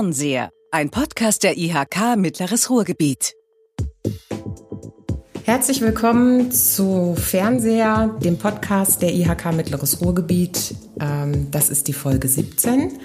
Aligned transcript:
Fernseher, 0.00 0.48
ein 0.70 0.88
Podcast 0.88 1.42
der 1.42 1.58
IHK 1.58 2.16
Mittleres 2.16 2.70
Ruhrgebiet. 2.70 3.34
Herzlich 5.44 5.82
willkommen 5.82 6.50
zu 6.52 7.14
Fernseher, 7.18 8.16
dem 8.24 8.38
Podcast 8.38 9.02
der 9.02 9.12
IHK 9.12 9.52
Mittleres 9.52 10.00
Ruhrgebiet. 10.00 10.74
Ähm, 10.98 11.50
das 11.50 11.68
ist 11.68 11.86
die 11.86 11.92
Folge 11.92 12.28
17 12.28 12.98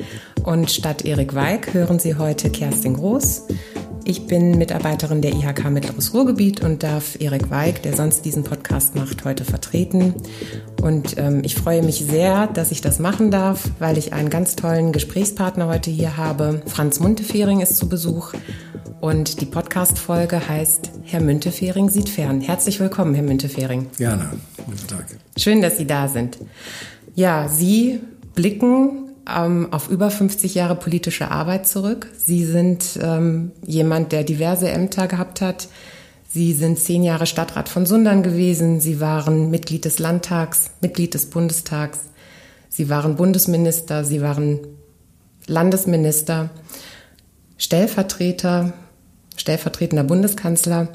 und 0.46 0.72
statt 0.72 1.04
Erik 1.04 1.36
Weig 1.36 1.74
hören 1.74 2.00
Sie 2.00 2.16
heute 2.16 2.50
Kerstin 2.50 2.94
Groß. 2.94 3.48
Ich 4.08 4.28
bin 4.28 4.60
Mitarbeiterin 4.60 5.24
der 5.24 5.34
IHK 5.34 5.72
Mittleres 5.72 6.14
Ruhrgebiet 6.14 6.64
und 6.64 6.84
darf 6.84 7.20
Erik 7.20 7.50
Weig, 7.50 7.82
der 7.82 7.96
sonst 7.96 8.24
diesen 8.24 8.44
Podcast 8.44 8.94
macht, 8.94 9.26
heute 9.26 9.46
vertreten. 9.46 10.14
Und 10.80 11.18
ähm, 11.18 11.42
ich 11.44 11.56
freue 11.56 11.82
mich 11.82 12.06
sehr, 12.06 12.46
dass 12.46 12.70
ich 12.70 12.82
das 12.82 13.00
machen 13.00 13.32
darf, 13.32 13.68
weil 13.80 13.98
ich 13.98 14.14
einen 14.14 14.30
ganz 14.30 14.56
tollen 14.56 14.92
Gesprächspartner 14.92 15.66
heute 15.66 15.90
hier 15.90 16.18
habe. 16.18 16.62
Franz 16.68 17.00
Muntefering 17.00 17.62
ist 17.62 17.78
zu 17.78 17.90
Besuch 17.90 18.34
und 19.02 19.42
die 19.42 19.48
Podcast-Folge 19.48 20.48
heißt 20.48 20.92
Herr 21.04 21.22
Müntefering 21.22 21.90
sieht 21.90 22.10
fern. 22.10 22.42
Herzlich 22.42 22.80
willkommen, 22.80 23.16
Herr 23.16 23.24
Müntefering. 23.24 23.88
Gerne. 23.98 24.34
Guten 24.68 24.88
Tag. 24.88 25.06
Schön, 25.36 25.64
dass 25.64 25.80
Sie 25.80 25.88
da 25.88 26.08
sind. 26.10 26.38
Ja, 27.16 27.48
Sie 27.48 28.02
blicken 28.36 29.05
ähm, 29.34 29.72
auf 29.72 29.90
über 29.90 30.12
50 30.12 30.56
Jahre 30.56 30.76
politische 30.76 31.32
Arbeit 31.32 31.68
zurück. 31.68 32.08
Sie 32.18 32.46
sind 32.46 33.00
ähm, 33.02 33.52
jemand, 33.66 34.12
der 34.12 34.24
diverse 34.24 34.70
Ämter 34.70 35.08
gehabt 35.08 35.42
hat. 35.42 35.68
Sie 36.30 36.54
sind 36.54 36.78
zehn 36.80 37.04
Jahre 37.04 37.26
Stadtrat 37.26 37.70
von 37.70 37.86
Sundern 37.86 38.22
gewesen. 38.22 38.80
Sie 38.80 39.00
waren 39.00 39.50
Mitglied 39.50 39.86
des 39.86 40.00
Landtags, 40.00 40.72
Mitglied 40.82 41.14
des 41.14 41.30
Bundestags. 41.30 42.00
Sie 42.70 42.90
waren 42.90 43.16
Bundesminister. 43.16 44.04
Sie 44.04 44.22
waren 44.22 44.60
Landesminister, 45.48 46.50
Stellvertreter, 47.58 48.74
stellvertretender 49.38 50.04
Bundeskanzler. 50.04 50.90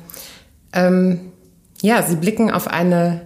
Ähm, 0.72 1.32
ja, 1.80 2.02
Sie 2.02 2.16
blicken 2.16 2.50
auf 2.50 2.68
eine 2.68 3.22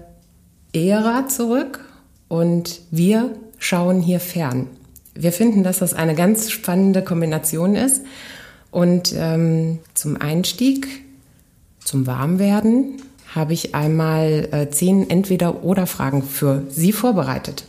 Ära 0.73 1.27
zurück 1.29 1.81
und 2.29 2.81
wir 2.91 3.35
schauen 3.59 4.01
hier 4.01 4.21
fern 4.21 4.69
wir 5.15 5.33
finden, 5.33 5.63
dass 5.63 5.79
das 5.79 5.95
eine 5.95 6.15
ganz 6.15 6.51
spannende 6.51 7.03
Kombination 7.03 7.77
ist. 7.77 8.03
Und 8.71 9.15
ähm, 9.17 9.79
zum 9.95 10.21
Einstieg, 10.21 10.89
zum 11.85 12.07
Warmwerden, 12.07 13.03
habe 13.35 13.53
ich 13.53 13.75
einmal 13.75 14.49
äh, 14.51 14.71
zehn 14.71 15.09
Entweder-Oder-Fragen 15.09 16.23
für 16.23 16.63
Sie 16.69 16.93
vorbereitet. 16.93 17.65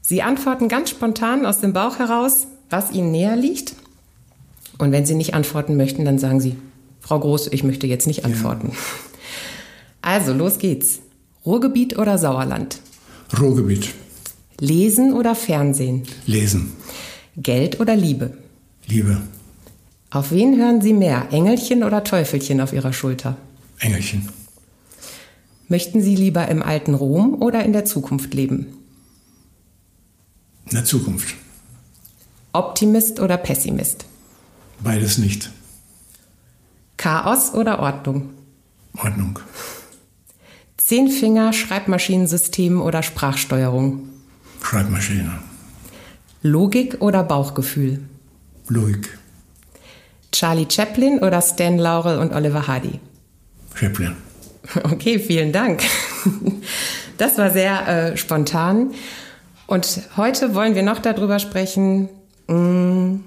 Sie 0.00 0.22
antworten 0.22 0.68
ganz 0.68 0.90
spontan 0.90 1.44
aus 1.44 1.60
dem 1.60 1.72
Bauch 1.72 1.98
heraus, 1.98 2.46
was 2.70 2.92
Ihnen 2.92 3.10
näher 3.10 3.36
liegt. 3.36 3.74
Und 4.78 4.92
wenn 4.92 5.06
Sie 5.06 5.14
nicht 5.14 5.34
antworten 5.34 5.76
möchten, 5.76 6.04
dann 6.04 6.18
sagen 6.18 6.40
Sie, 6.40 6.56
Frau 7.00 7.18
Groß, 7.18 7.48
ich 7.52 7.64
möchte 7.64 7.86
jetzt 7.86 8.06
nicht 8.06 8.24
antworten. 8.24 8.68
Ja. 8.70 8.76
Also, 10.02 10.32
los 10.32 10.58
geht's. 10.58 11.00
Ruhrgebiet 11.44 11.98
oder 11.98 12.18
Sauerland? 12.18 12.80
Ruhrgebiet. 13.38 13.92
Lesen 14.60 15.12
oder 15.12 15.34
Fernsehen? 15.34 16.02
Lesen. 16.26 16.72
Geld 17.36 17.78
oder 17.80 17.94
Liebe? 17.94 18.36
Liebe. 18.86 19.20
Auf 20.10 20.32
wen 20.32 20.56
hören 20.56 20.80
Sie 20.80 20.94
mehr, 20.94 21.28
Engelchen 21.30 21.84
oder 21.84 22.02
Teufelchen 22.02 22.60
auf 22.60 22.72
Ihrer 22.72 22.92
Schulter? 22.92 23.36
Engelchen. 23.78 24.28
Möchten 25.68 26.00
Sie 26.00 26.16
lieber 26.16 26.48
im 26.48 26.62
alten 26.62 26.94
Rom 26.94 27.40
oder 27.40 27.62
in 27.64 27.72
der 27.72 27.84
Zukunft 27.84 28.34
leben? 28.34 28.66
In 30.66 30.72
der 30.72 30.84
Zukunft. 30.84 31.34
Optimist 32.52 33.20
oder 33.20 33.36
Pessimist? 33.36 34.06
Beides 34.82 35.18
nicht. 35.18 35.50
Chaos 36.96 37.54
oder 37.54 37.78
Ordnung? 37.78 38.30
Ordnung. 38.96 39.38
Zehnfinger, 40.78 41.52
Schreibmaschinensystem 41.52 42.80
oder 42.80 43.02
Sprachsteuerung? 43.02 44.08
Schreibmaschine. 44.62 45.32
Logik 46.42 46.98
oder 47.00 47.24
Bauchgefühl? 47.24 48.00
Logik. 48.68 49.18
Charlie 50.32 50.66
Chaplin 50.70 51.20
oder 51.20 51.40
Stan 51.40 51.78
Laurel 51.78 52.18
und 52.18 52.34
Oliver 52.34 52.66
Hardy? 52.66 53.00
Chaplin. 53.74 54.16
Okay, 54.84 55.18
vielen 55.18 55.50
Dank. 55.50 55.82
Das 57.16 57.38
war 57.38 57.50
sehr 57.50 57.88
äh, 57.88 58.16
spontan. 58.18 58.92
Und 59.66 60.02
heute 60.16 60.54
wollen 60.54 60.74
wir 60.74 60.82
noch 60.82 60.98
darüber 60.98 61.38
sprechen, 61.38 62.10
mh, 62.48 62.54
mm, 62.54 63.24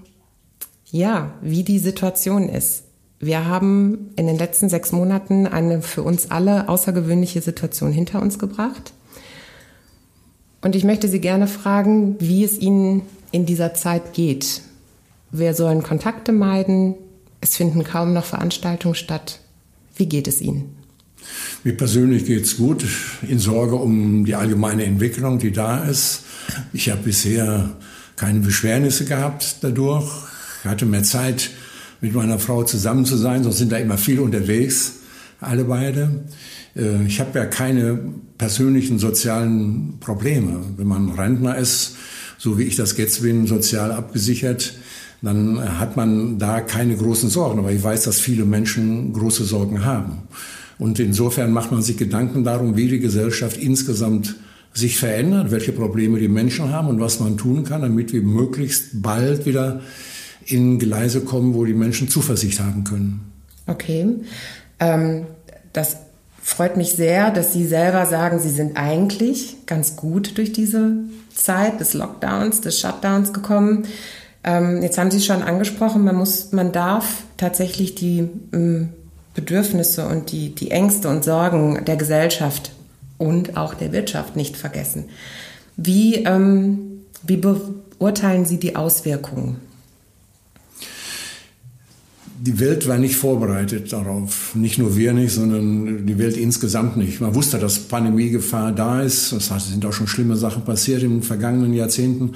ja, 0.92 1.32
wie 1.42 1.64
die 1.64 1.80
Situation 1.80 2.48
ist. 2.48 2.84
Wir 3.20 3.46
haben 3.46 4.12
in 4.16 4.28
den 4.28 4.38
letzten 4.38 4.70
sechs 4.70 4.92
Monaten 4.92 5.46
eine 5.46 5.82
für 5.82 6.04
uns 6.04 6.32
alle 6.32 6.70
außergewöhnliche 6.70 7.42
Situation 7.42 7.92
hinter 7.92 8.22
uns 8.22 8.40
gebracht. 8.40 8.94
Und 10.62 10.76
ich 10.76 10.84
möchte 10.84 11.08
Sie 11.08 11.20
gerne 11.20 11.48
fragen, 11.48 12.16
wie 12.20 12.44
es 12.44 12.60
Ihnen 12.60 13.02
in 13.32 13.46
dieser 13.46 13.74
Zeit 13.74 14.14
geht. 14.14 14.62
Wir 15.32 15.54
sollen 15.54 15.82
Kontakte 15.82 16.32
meiden. 16.32 16.96
Es 17.40 17.56
finden 17.56 17.84
kaum 17.84 18.14
noch 18.14 18.26
Veranstaltungen 18.26 18.96
statt. 18.96 19.40
Wie 19.96 20.06
geht 20.08 20.28
es 20.28 20.42
Ihnen? 20.42 20.76
Mir 21.64 21.76
persönlich 21.76 22.26
geht 22.26 22.46
es 22.46 22.58
gut. 22.58 22.86
In 23.28 23.40
Sorge 23.40 23.76
um 23.76 24.26
die 24.26 24.36
allgemeine 24.36 24.84
Entwicklung, 24.86 25.40
die 25.40 25.52
da 25.52 25.84
ist. 25.84 26.24
Ich 26.74 26.90
habe 26.90 27.04
bisher 27.04 27.72
keine 28.16 28.40
Beschwernisse 28.40 29.06
gehabt 29.06 29.58
dadurch. 29.62 30.12
Ich 30.64 30.70
hatte 30.70 30.86
mehr 30.86 31.04
Zeit, 31.04 31.50
mit 32.02 32.14
meiner 32.14 32.40
Frau 32.40 32.64
zusammen 32.64 33.06
zu 33.06 33.16
sein, 33.16 33.44
sonst 33.44 33.60
sind 33.60 33.72
da 33.72 33.78
immer 33.78 33.98
viel 33.98 34.20
unterwegs, 34.20 35.01
alle 35.42 35.66
beide. 35.66 36.26
Äh, 36.76 37.06
ich 37.06 37.20
habe 37.20 37.38
ja 37.38 37.46
keine 37.46 38.00
persönlichen 38.38 39.00
sozialen 39.00 40.00
Probleme. 40.00 40.62
Wenn 40.78 40.88
man 40.88 41.10
Rentner 41.10 41.58
ist, 41.58 41.96
so 42.38 42.58
wie 42.58 42.64
ich 42.64 42.76
das 42.76 42.98
jetzt 42.98 43.22
bin, 43.22 43.48
sozial 43.48 43.92
abgesichert, 43.92 44.74
dann 45.22 45.80
hat 45.80 45.98
man 45.98 46.40
da 46.40 46.62
keine 46.62 46.96
großen 46.96 47.30
Sorgen. 47.30 47.60
Aber 47.60 47.72
ich 47.72 47.84
weiß, 47.84 48.04
dass 48.04 48.20
viele 48.20 48.46
Menschen 48.46 49.14
große 49.14 49.44
Sorgen 49.44 49.86
haben. 49.86 50.24
Und 50.80 51.00
insofern 51.00 51.52
macht 51.52 51.72
man 51.72 51.84
sich 51.84 51.98
Gedanken 51.98 52.44
darum, 52.44 52.76
wie 52.76 52.88
die 52.88 53.00
Gesellschaft 53.00 53.58
insgesamt 53.58 54.36
sich 54.74 54.98
verändert, 54.98 55.52
welche 55.52 55.74
Probleme 55.74 56.18
die 56.18 56.28
Menschen 56.28 56.72
haben 56.72 56.88
und 56.88 57.00
was 57.00 57.20
man 57.20 57.38
tun 57.38 57.64
kann, 57.64 57.82
damit 57.82 58.14
wir 58.14 58.22
möglichst 58.22 59.02
bald 59.02 59.46
wieder 59.46 59.82
in 60.46 60.80
Gleise 60.80 61.22
kommen, 61.22 61.54
wo 61.54 61.66
die 61.66 61.74
Menschen 61.74 62.10
Zuversicht 62.10 62.60
haben 62.60 62.84
können. 62.84 63.20
Okay. 63.68 64.08
Ähm, 64.80 65.26
das 65.74 65.98
freut 66.42 66.78
mich 66.78 66.94
sehr, 66.94 67.32
dass 67.32 67.54
Sie 67.54 67.66
selber 67.66 68.06
sagen, 68.06 68.40
Sie 68.40 68.50
sind 68.50 68.78
eigentlich 68.78 69.66
ganz 69.66 69.96
gut 69.96 70.38
durch 70.38 70.52
diese 70.52 70.94
Zeit 71.34 71.80
des 71.80 71.94
Lockdowns, 71.94 72.62
des 72.62 72.80
Shutdowns 72.80 73.34
gekommen. 73.34 73.86
Ähm, 74.44 74.82
jetzt 74.82 74.98
haben 74.98 75.12
Sie 75.12 75.22
schon 75.22 75.44
angesprochen, 75.44 76.04
man 76.04 76.16
muss, 76.16 76.52
man 76.52 76.72
darf 76.72 77.24
tatsächlich 77.38 77.96
die 77.96 78.28
ähm, 78.54 78.90
Bedürfnisse 79.34 80.08
und 80.08 80.32
die, 80.32 80.54
die 80.54 80.72
Ängste 80.72 81.10
und 81.10 81.24
Sorgen 81.24 81.86
der 81.86 81.96
Gesellschaft 81.96 82.72
und 83.18 83.56
auch 83.56 83.76
der 83.76 83.92
Wirtschaft 83.92 84.36
nicht 84.36 84.58
vergessen. 84.58 85.06
Wie, 85.78 86.16
ähm, 86.24 87.04
wie 87.24 87.38
beurteilen 87.38 88.46
Sie 88.46 88.58
die 88.58 88.76
Auswirkungen? 88.76 89.58
Die 92.44 92.60
Welt 92.60 92.88
war 92.88 92.98
nicht 92.98 93.16
vorbereitet 93.16 93.94
darauf. 93.94 94.56
Nicht 94.56 94.80
nur 94.80 94.98
wir 94.98 95.14
nicht, 95.14 95.32
sondern 95.32 96.08
die 96.08 96.18
Welt 96.18 96.36
insgesamt 96.36 96.98
nicht. 96.98 97.22
Man 97.22 97.36
wusste, 97.36 97.60
dass 97.60 97.82
Pandemiegefahr 97.82 98.72
da 98.72 99.02
ist. 99.02 99.32
Das 99.32 99.52
heißt, 99.52 99.68
es 99.68 99.72
sind 99.74 99.86
auch 99.86 99.94
schon 99.94 100.08
schlimme 100.08 100.36
Sachen 100.36 100.64
passiert 100.64 101.04
in 101.04 101.12
den 101.12 101.24
vergangenen 101.24 101.74
Jahrzehnten. 101.74 102.32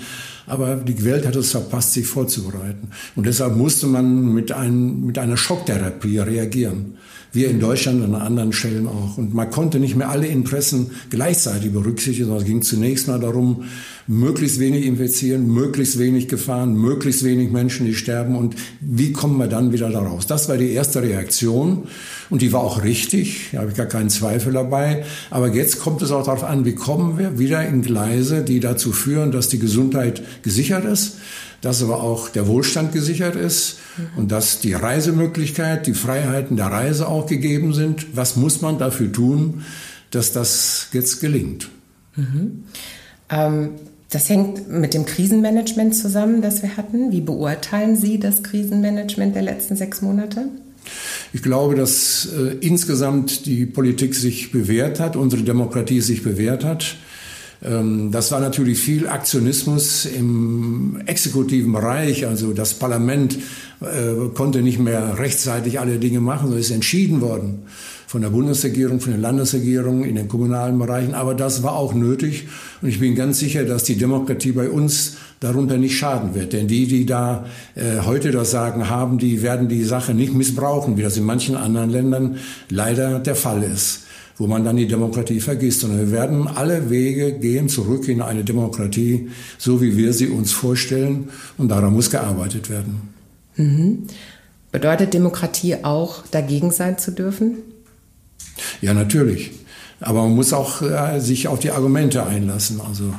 Aber 0.46 0.76
die 0.76 1.04
Welt 1.04 1.26
hat 1.26 1.36
es 1.36 1.52
verpasst, 1.52 1.94
sich 1.94 2.06
vorzubereiten. 2.06 2.90
Und 3.16 3.26
deshalb 3.26 3.56
musste 3.56 3.88
man 3.88 4.32
mit, 4.32 4.52
ein, 4.52 5.04
mit 5.06 5.18
einer 5.18 5.38
Schocktherapie 5.38 6.20
reagieren. 6.20 6.98
Wir 7.36 7.50
in 7.50 7.60
Deutschland 7.60 8.02
und 8.02 8.16
an 8.16 8.22
anderen 8.22 8.54
Stellen 8.54 8.88
auch. 8.88 9.18
Und 9.18 9.34
man 9.34 9.52
konnte 9.52 9.80
nicht 9.80 9.96
mehr 9.96 10.10
alle 10.10 10.28
Interessen 10.28 10.92
gleichzeitig 11.10 11.74
berücksichtigen, 11.74 12.28
sondern 12.28 12.44
es 12.44 12.50
ging 12.50 12.62
zunächst 12.62 13.10
mal 13.10 13.20
darum, 13.20 13.66
möglichst 14.08 14.60
wenig 14.60 14.86
infizieren, 14.86 15.48
möglichst 15.48 16.00
wenig 16.00 16.28
Gefahren, 16.28 16.76
möglichst 16.76 17.24
wenig 17.24 17.52
Menschen, 17.52 17.88
die 17.88 17.96
sterben 17.96 18.36
und 18.36 18.56
wie 18.80 19.12
kommen 19.12 19.38
wir 19.38 19.48
dann 19.48 19.74
wieder 19.74 19.90
daraus? 19.90 20.28
Das 20.28 20.48
war 20.48 20.58
die 20.58 20.72
erste 20.72 21.02
Reaktion 21.02 21.88
und 22.30 22.42
die 22.42 22.54
war 22.54 22.62
auch 22.62 22.84
richtig, 22.84 23.50
da 23.52 23.60
habe 23.60 23.72
ich 23.72 23.78
gar 23.78 23.88
keinen 23.88 24.10
Zweifel 24.10 24.54
dabei. 24.54 25.04
Aber 25.30 25.54
jetzt 25.54 25.80
kommt 25.80 26.02
es 26.04 26.12
auch 26.12 26.24
darauf 26.24 26.44
an, 26.44 26.66
wie 26.66 26.76
kommen 26.76 27.18
wir 27.18 27.40
wieder 27.40 27.68
in 27.68 27.82
Gleise, 27.82 28.44
die 28.44 28.60
dazu 28.60 28.92
führen, 28.92 29.32
dass 29.32 29.50
die 29.50 29.60
Gesundheit 29.60 30.22
gesichert 30.44 30.86
ist, 30.86 31.18
dass 31.66 31.82
aber 31.82 32.04
auch 32.04 32.30
der 32.30 32.48
Wohlstand 32.48 32.94
gesichert 32.94 33.36
ist 33.36 33.80
und 34.16 34.32
dass 34.32 34.60
die 34.60 34.74
Reisemöglichkeit, 34.74 35.88
die 35.88 35.96
Freiheiten 35.96 36.58
der 36.58 36.68
Reise 36.68 37.08
auch 37.08 37.26
gegeben 37.26 37.74
sind. 37.74 38.16
Was 38.16 38.36
muss 38.36 38.62
man 38.62 38.78
dafür 38.78 39.12
tun, 39.12 39.64
dass 40.12 40.32
das 40.32 40.90
jetzt 40.94 41.22
gelingt? 41.22 41.70
Mhm. 42.16 42.66
Ähm 43.30 43.70
Das 44.12 44.30
hängt 44.30 44.70
mit 44.70 44.94
dem 44.94 45.06
Krisenmanagement 45.06 45.96
zusammen, 45.96 46.42
das 46.42 46.62
wir 46.62 46.78
hatten. 46.78 47.12
Wie 47.12 47.22
beurteilen 47.22 47.96
Sie 47.96 48.20
das 48.20 48.44
Krisenmanagement 48.44 49.34
der 49.34 49.42
letzten 49.42 49.76
sechs 49.76 50.02
Monate? 50.02 50.48
Ich 51.34 51.42
glaube, 51.42 51.74
dass 51.76 52.28
äh, 52.28 52.56
insgesamt 52.62 53.48
die 53.48 53.66
Politik 53.66 54.14
sich 54.14 54.52
bewährt 54.52 55.00
hat, 55.00 55.16
unsere 55.16 55.42
Demokratie 55.42 56.02
sich 56.02 56.22
bewährt 56.22 56.64
hat. 56.64 56.96
Ähm, 57.64 58.12
das 58.12 58.32
war 58.32 58.40
natürlich 58.40 58.80
viel 58.80 59.08
Aktionismus 59.08 60.06
im 60.06 61.02
exekutiven 61.06 61.72
Bereich. 61.72 62.26
Also 62.28 62.54
das 62.54 62.74
Parlament 62.74 63.38
äh, 63.82 64.30
konnte 64.34 64.62
nicht 64.62 64.80
mehr 64.80 65.18
rechtzeitig 65.20 65.80
alle 65.80 66.00
Dinge 66.00 66.20
machen, 66.20 66.44
sondern 66.44 66.60
ist 66.60 66.72
entschieden 66.72 67.22
worden 67.22 67.64
von 68.08 68.22
der 68.22 68.30
Bundesregierung, 68.30 69.00
von 69.00 69.12
den 69.12 69.22
Landesregierungen 69.22 70.04
in 70.06 70.16
den 70.16 70.28
kommunalen 70.28 70.78
Bereichen. 70.78 71.14
Aber 71.14 71.34
das 71.34 71.64
war 71.64 71.76
auch 71.76 71.94
nötig. 71.94 72.48
Und 72.82 72.90
ich 72.90 73.00
bin 73.00 73.16
ganz 73.16 73.40
sicher, 73.40 73.66
dass 73.66 73.84
die 73.84 73.98
Demokratie 73.98 74.52
bei 74.52 74.70
uns 74.70 75.18
darunter 75.40 75.78
nicht 75.78 75.98
schaden 75.98 76.34
wird. 76.34 76.54
Denn 76.54 76.68
die, 76.68 76.88
die 76.88 77.06
da 77.06 77.46
äh, 77.76 78.06
heute 78.06 78.32
das 78.32 78.52
Sagen 78.52 78.90
haben, 78.90 79.18
die 79.18 79.42
werden 79.42 79.68
die 79.68 79.84
Sache 79.84 80.14
nicht 80.14 80.34
missbrauchen, 80.34 80.98
wie 80.98 81.02
das 81.02 81.18
in 81.18 81.26
manchen 81.26 81.56
anderen 81.56 81.90
Ländern 81.90 82.38
leider 82.70 83.20
der 83.20 83.36
Fall 83.36 83.64
ist 83.64 84.05
wo 84.38 84.48
man 84.48 84.64
dann 84.64 84.78
die 84.78 84.88
Demokratie 84.88 85.40
vergisst. 85.40 85.82
Sondern 85.82 86.00
wir 86.00 86.12
werden 86.12 86.48
alle 86.48 86.90
Wege 86.90 87.34
gehen 87.34 87.70
zurück 87.70 88.08
in 88.08 88.22
eine 88.22 88.44
Demokratie, 88.44 89.30
so 89.58 89.82
wie 89.82 89.98
wir 89.98 90.14
sie 90.14 90.28
uns 90.28 90.52
vorstellen. 90.52 91.30
Und 91.58 91.70
daran 91.70 91.94
muss 91.94 92.10
gearbeitet 92.10 92.70
werden. 92.70 93.02
Mhm. 93.56 94.08
Bedeutet 94.72 95.14
Demokratie 95.14 95.84
auch, 95.84 96.28
dagegen 96.28 96.72
sein 96.72 96.98
zu 96.98 97.12
dürfen? 97.12 97.60
Ja, 98.82 98.94
natürlich. 98.94 99.52
Aber 100.02 100.24
man 100.24 100.36
muss 100.36 100.52
auch 100.52 100.82
äh, 100.82 101.20
sich 101.20 101.48
auf 101.48 101.60
die 101.60 101.72
Argumente 101.72 102.26
einlassen. 102.26 102.82
Also 102.82 103.14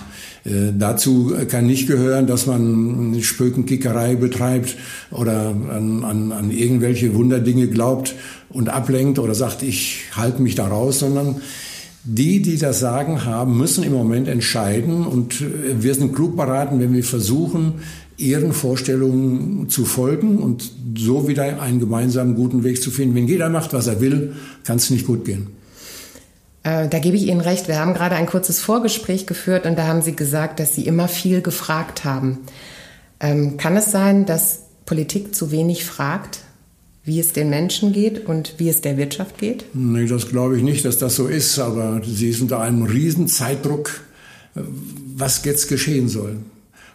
äh, 0.47 0.73
dazu 0.79 1.33
kann 1.49 1.67
nicht 1.67 1.87
gehören, 1.89 2.27
dass 2.27 2.47
man 2.47 3.17
Spökenkickerei 3.21 4.15
betreibt 4.15 4.77
oder 5.11 5.49
an, 5.49 6.05
an, 6.05 6.33
an 6.33 6.51
irgendwelche 6.51 7.15
Wunderdinge 7.15 7.69
glaubt 7.69 8.15
und 8.49 8.69
ablenkt 8.69 9.19
oder 9.19 9.35
sagt, 9.35 9.63
ich 9.63 10.05
halte 10.13 10.41
mich 10.43 10.55
da 10.55 10.69
raus, 10.69 11.01
sondern 11.01 11.37
die, 12.05 12.41
die 12.41 12.57
das 12.57 12.79
Sagen 12.79 13.25
haben, 13.25 13.59
müssen 13.59 13.83
im 13.83 13.93
Moment 13.93 14.29
entscheiden 14.29 15.05
und 15.05 15.41
äh, 15.41 15.83
wir 15.83 15.95
sind 15.95 16.15
klug 16.15 16.37
beraten, 16.37 16.79
wenn 16.81 16.93
wir 16.93 17.05
versuchen, 17.05 17.75
ihren 18.17 18.53
Vorstellungen 18.53 19.69
zu 19.69 19.85
folgen 19.85 20.39
und 20.39 20.71
so 20.97 21.29
wieder 21.29 21.61
einen 21.61 21.81
gemeinsamen 21.81 22.35
guten 22.35 22.65
Weg 22.65 22.81
zu 22.83 22.91
finden. 22.91 23.15
Wenn 23.15 23.27
jeder 23.27 23.51
macht, 23.51 23.73
was 23.73 23.89
er 23.89 24.01
will, 24.01 24.33
kann 24.65 24.77
es 24.77 24.91
nicht 24.91 25.07
gut 25.07 25.25
gehen. 25.25 25.49
Äh, 26.67 26.89
da 26.89 26.99
gebe 26.99 27.17
ich 27.17 27.29
Ihnen 27.29 27.41
recht. 27.41 27.69
Wir 27.69 27.79
haben 27.79 27.95
gerade 27.95 28.17
ein 28.17 28.27
kurzes 28.27 28.59
Vorgespräch 28.59 29.27
geführt 29.27 29.67
und 29.67 29.79
da 29.79 29.87
haben 29.87 30.03
Sie 30.03 30.17
gesagt, 30.17 30.59
dass 30.59 30.75
Sie 30.75 30.85
immer 30.87 31.07
viel 31.07 31.41
gefragt 31.41 32.05
haben. 32.05 32.39
Ähm, 33.21 33.57
kann 33.57 33.77
es 33.77 33.93
sein, 33.93 34.27
dass 34.27 34.63
Politik 34.85 35.35
zu 35.35 35.53
wenig 35.53 35.85
fragt, 35.85 36.41
wie 37.05 37.21
es 37.21 37.33
den 37.33 37.51
Menschen 37.51 37.93
geht 37.93 38.27
und 38.27 38.55
wie 38.59 38.69
es 38.69 38.81
der 38.81 38.97
Wirtschaft 38.97 39.39
geht? 39.39 39.65
Nee, 39.75 40.07
das 40.07 40.29
glaube 40.29 40.57
ich 40.57 40.65
nicht, 40.65 40.85
dass 40.85 40.99
das 40.99 41.15
so 41.15 41.29
ist. 41.29 41.61
Aber 41.61 42.03
Sie 42.05 42.33
sind 42.33 42.43
unter 42.43 42.61
einem 42.61 42.83
riesen 42.83 43.29
Zeitdruck, 43.29 44.01
äh, 44.57 44.61
was 45.15 45.45
jetzt 45.45 45.69
geschehen 45.69 46.09
soll. 46.09 46.39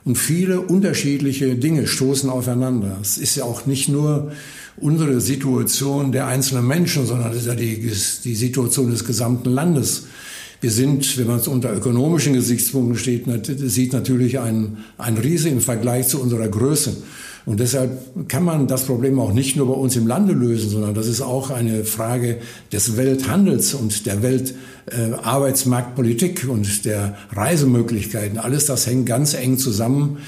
Und 0.04 0.18
viele 0.18 0.62
unterschiedliche 0.62 1.56
Dinge 1.56 1.86
stoßen 1.86 2.30
aufeinander. 2.30 2.98
Es 3.02 3.18
ist 3.18 3.36
ja 3.36 3.44
auch 3.44 3.66
nicht 3.66 3.88
nur 3.88 4.32
unsere 4.78 5.22
Situation 5.22 6.12
der 6.12 6.28
einzelnen 6.28 6.66
Menschen, 6.66 7.06
sondern 7.06 7.32
es 7.32 7.40
ist 7.40 7.48
ja 7.48 7.56
die, 7.56 7.92
die 8.24 8.36
Situation 8.36 8.90
des 8.90 9.06
gesamten 9.06 9.52
Landes. 9.52 10.06
Wir 10.60 10.72
sind, 10.72 11.18
wenn 11.18 11.28
man 11.28 11.40
es 11.40 11.48
unter 11.48 11.74
ökonomischen 11.74 12.34
Gesichtspunkten 12.34 12.98
steht, 12.98 13.26
sieht 13.46 13.94
natürlich 13.94 14.40
ein, 14.40 14.78
ein 14.98 15.18
Riese 15.18 15.50
im 15.50 15.62
Vergleich 15.62 16.08
zu 16.08 16.22
unserer 16.22 16.48
Größe. 16.48 16.98
Und 17.46 17.60
deshalb 17.60 18.28
kann 18.28 18.44
man 18.44 18.68
das 18.68 18.86
Problem 18.86 19.20
auch 19.20 19.34
nicht 19.34 19.56
nur 19.56 19.68
bei 19.68 19.74
uns 19.74 19.96
im 19.96 20.08
Lande 20.08 20.34
lösen, 20.34 20.70
sondern 20.70 20.94
das 20.94 21.08
ist 21.08 21.22
auch 21.22 21.50
eine 21.50 21.84
Frage 21.84 22.38
des 22.72 22.98
Welthandels 22.98 23.74
und 23.74 24.06
der 24.06 24.22
Weltarbeitsmarktpolitik 24.22 26.44
äh, 26.44 26.48
und 26.48 26.86
der 26.86 27.18
Reisemöglichkeiten. 27.32 28.38
Alles 28.38 28.66
das 28.66 28.86
hängt 28.86 29.08
ganz 29.08 29.34
eng 29.34 29.58
zusammen. 29.58 30.20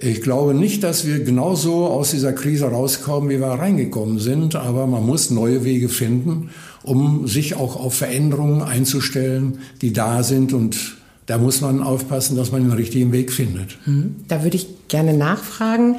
Ich 0.00 0.22
glaube 0.22 0.54
nicht, 0.54 0.84
dass 0.84 1.06
wir 1.06 1.24
genauso 1.24 1.86
aus 1.86 2.12
dieser 2.12 2.32
Krise 2.32 2.66
rauskommen, 2.66 3.30
wie 3.30 3.40
wir 3.40 3.48
reingekommen 3.48 4.20
sind, 4.20 4.54
aber 4.54 4.86
man 4.86 5.04
muss 5.04 5.30
neue 5.30 5.64
Wege 5.64 5.88
finden, 5.88 6.50
um 6.84 7.26
sich 7.26 7.56
auch 7.56 7.74
auf 7.74 7.94
Veränderungen 7.94 8.62
einzustellen, 8.62 9.58
die 9.82 9.92
da 9.92 10.22
sind 10.22 10.52
und 10.52 10.96
da 11.26 11.36
muss 11.36 11.60
man 11.60 11.82
aufpassen, 11.82 12.36
dass 12.36 12.52
man 12.52 12.62
den 12.62 12.72
richtigen 12.72 13.12
Weg 13.12 13.32
findet. 13.32 13.76
Mhm. 13.86 14.16
Da 14.28 14.44
würde 14.44 14.56
ich 14.56 14.68
gerne 14.88 15.14
nachfragen. 15.14 15.96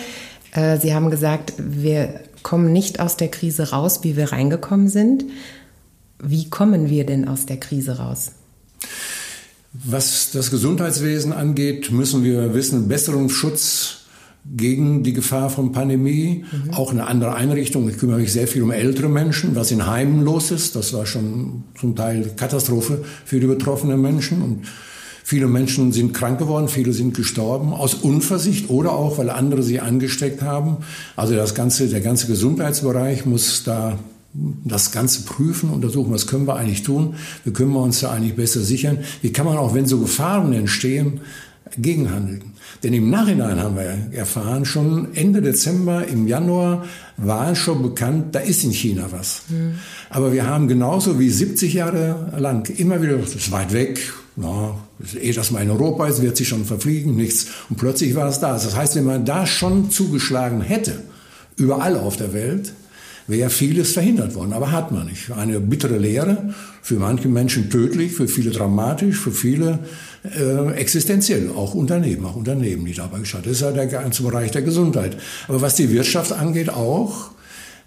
Äh, 0.53 0.77
Sie 0.79 0.93
haben 0.93 1.09
gesagt, 1.09 1.53
wir 1.57 2.21
kommen 2.43 2.71
nicht 2.71 2.99
aus 2.99 3.17
der 3.17 3.29
Krise 3.29 3.71
raus, 3.71 3.99
wie 4.03 4.15
wir 4.15 4.31
reingekommen 4.31 4.89
sind. 4.89 5.25
Wie 6.21 6.49
kommen 6.49 6.89
wir 6.89 7.05
denn 7.05 7.27
aus 7.27 7.45
der 7.45 7.57
Krise 7.57 7.97
raus? 7.97 8.31
Was 9.71 10.31
das 10.31 10.49
Gesundheitswesen 10.49 11.31
angeht, 11.31 11.91
müssen 11.91 12.23
wir 12.23 12.53
wissen, 12.53 12.87
besseren 12.87 13.29
Schutz 13.29 13.99
gegen 14.45 15.03
die 15.03 15.13
Gefahr 15.13 15.49
von 15.49 15.71
Pandemie, 15.71 16.45
mhm. 16.51 16.73
auch 16.73 16.91
eine 16.91 17.05
andere 17.07 17.35
Einrichtung. 17.35 17.87
Ich 17.89 17.97
kümmere 17.97 18.19
mich 18.19 18.33
sehr 18.33 18.47
viel 18.47 18.63
um 18.63 18.71
ältere 18.71 19.09
Menschen, 19.09 19.55
was 19.55 19.71
in 19.71 19.85
Heimen 19.85 20.23
los 20.23 20.49
ist. 20.49 20.75
Das 20.75 20.93
war 20.93 21.05
schon 21.05 21.65
zum 21.79 21.95
Teil 21.95 22.31
Katastrophe 22.35 23.03
für 23.25 23.39
die 23.39 23.47
betroffenen 23.47 24.01
Menschen 24.01 24.41
und 24.41 24.65
Viele 25.29 25.45
Menschen 25.45 25.91
sind 25.91 26.11
krank 26.15 26.39
geworden, 26.39 26.69
viele 26.69 26.91
sind 26.91 27.13
gestorben 27.13 27.71
aus 27.71 27.93
Unversicht 27.93 28.71
oder 28.71 28.93
auch, 28.93 29.19
weil 29.19 29.29
andere 29.29 29.61
sie 29.61 29.79
angesteckt 29.79 30.41
haben. 30.41 30.77
Also 31.15 31.35
das 31.35 31.53
ganze, 31.53 31.87
der 31.87 32.01
ganze 32.01 32.25
Gesundheitsbereich 32.25 33.27
muss 33.27 33.63
da 33.63 33.99
das 34.33 34.91
Ganze 34.91 35.25
prüfen, 35.25 35.69
untersuchen, 35.69 36.11
was 36.11 36.25
können 36.25 36.47
wir 36.47 36.55
eigentlich 36.55 36.81
tun, 36.81 37.13
wie 37.45 37.51
können 37.51 37.73
wir 37.73 37.81
uns 37.83 37.99
da 37.99 38.09
eigentlich 38.09 38.35
besser 38.35 38.61
sichern, 38.61 38.97
wie 39.21 39.31
kann 39.31 39.45
man 39.45 39.59
auch, 39.59 39.75
wenn 39.75 39.85
so 39.85 39.99
Gefahren 39.99 40.51
entstehen, 40.51 41.19
gegenhandeln. 41.77 42.41
Denn 42.81 42.93
im 42.93 43.11
Nachhinein 43.11 43.59
haben 43.59 43.75
wir 43.75 44.17
erfahren, 44.17 44.65
schon 44.65 45.13
Ende 45.13 45.43
Dezember, 45.43 46.07
im 46.07 46.27
Januar 46.27 46.85
war 47.17 47.55
schon 47.55 47.83
bekannt, 47.83 48.33
da 48.33 48.39
ist 48.39 48.63
in 48.63 48.71
China 48.71 49.09
was. 49.11 49.43
Mhm. 49.49 49.75
Aber 50.09 50.33
wir 50.33 50.47
haben 50.47 50.67
genauso 50.67 51.19
wie 51.19 51.29
70 51.29 51.75
Jahre 51.75 52.33
lang 52.39 52.67
immer 52.77 52.99
wieder, 53.03 53.17
das 53.17 53.35
ist 53.35 53.51
weit 53.51 53.73
weg, 53.73 54.11
na, 54.35 54.73
eh 55.19 55.31
das 55.31 55.51
mal 55.51 55.63
in 55.63 55.69
Europa 55.69 56.07
ist, 56.07 56.21
wird 56.21 56.37
sich 56.37 56.47
schon 56.47 56.65
verfliegen, 56.65 57.15
nichts. 57.15 57.47
Und 57.69 57.77
plötzlich 57.77 58.15
war 58.15 58.27
es 58.27 58.39
da. 58.39 58.53
Das 58.53 58.75
heißt, 58.75 58.95
wenn 58.95 59.05
man 59.05 59.25
da 59.25 59.45
schon 59.45 59.91
zugeschlagen 59.91 60.61
hätte, 60.61 61.01
überall 61.57 61.97
auf 61.97 62.17
der 62.17 62.33
Welt, 62.33 62.73
wäre 63.27 63.49
vieles 63.49 63.93
verhindert 63.93 64.35
worden. 64.35 64.53
Aber 64.53 64.71
hat 64.71 64.91
man 64.91 65.05
nicht. 65.05 65.31
Eine 65.31 65.59
bittere 65.59 65.97
Lehre, 65.97 66.53
für 66.81 66.95
manche 66.95 67.27
Menschen 67.27 67.69
tödlich, 67.69 68.13
für 68.13 68.27
viele 68.27 68.49
dramatisch, 68.49 69.17
für 69.17 69.31
viele 69.31 69.79
äh, 70.23 70.73
existenziell, 70.73 71.51
auch 71.55 71.75
Unternehmen, 71.75 72.25
auch 72.25 72.35
Unternehmen, 72.35 72.85
die 72.85 72.93
dabei 72.93 73.19
geschaut. 73.19 73.45
Das 73.45 73.53
ist 73.53 73.61
ja 73.61 73.71
der 73.71 73.87
ganze 73.87 74.23
Bereich 74.23 74.51
der 74.51 74.63
Gesundheit. 74.63 75.15
Aber 75.47 75.61
was 75.61 75.75
die 75.75 75.91
Wirtschaft 75.91 76.31
angeht 76.31 76.69
auch, 76.69 77.31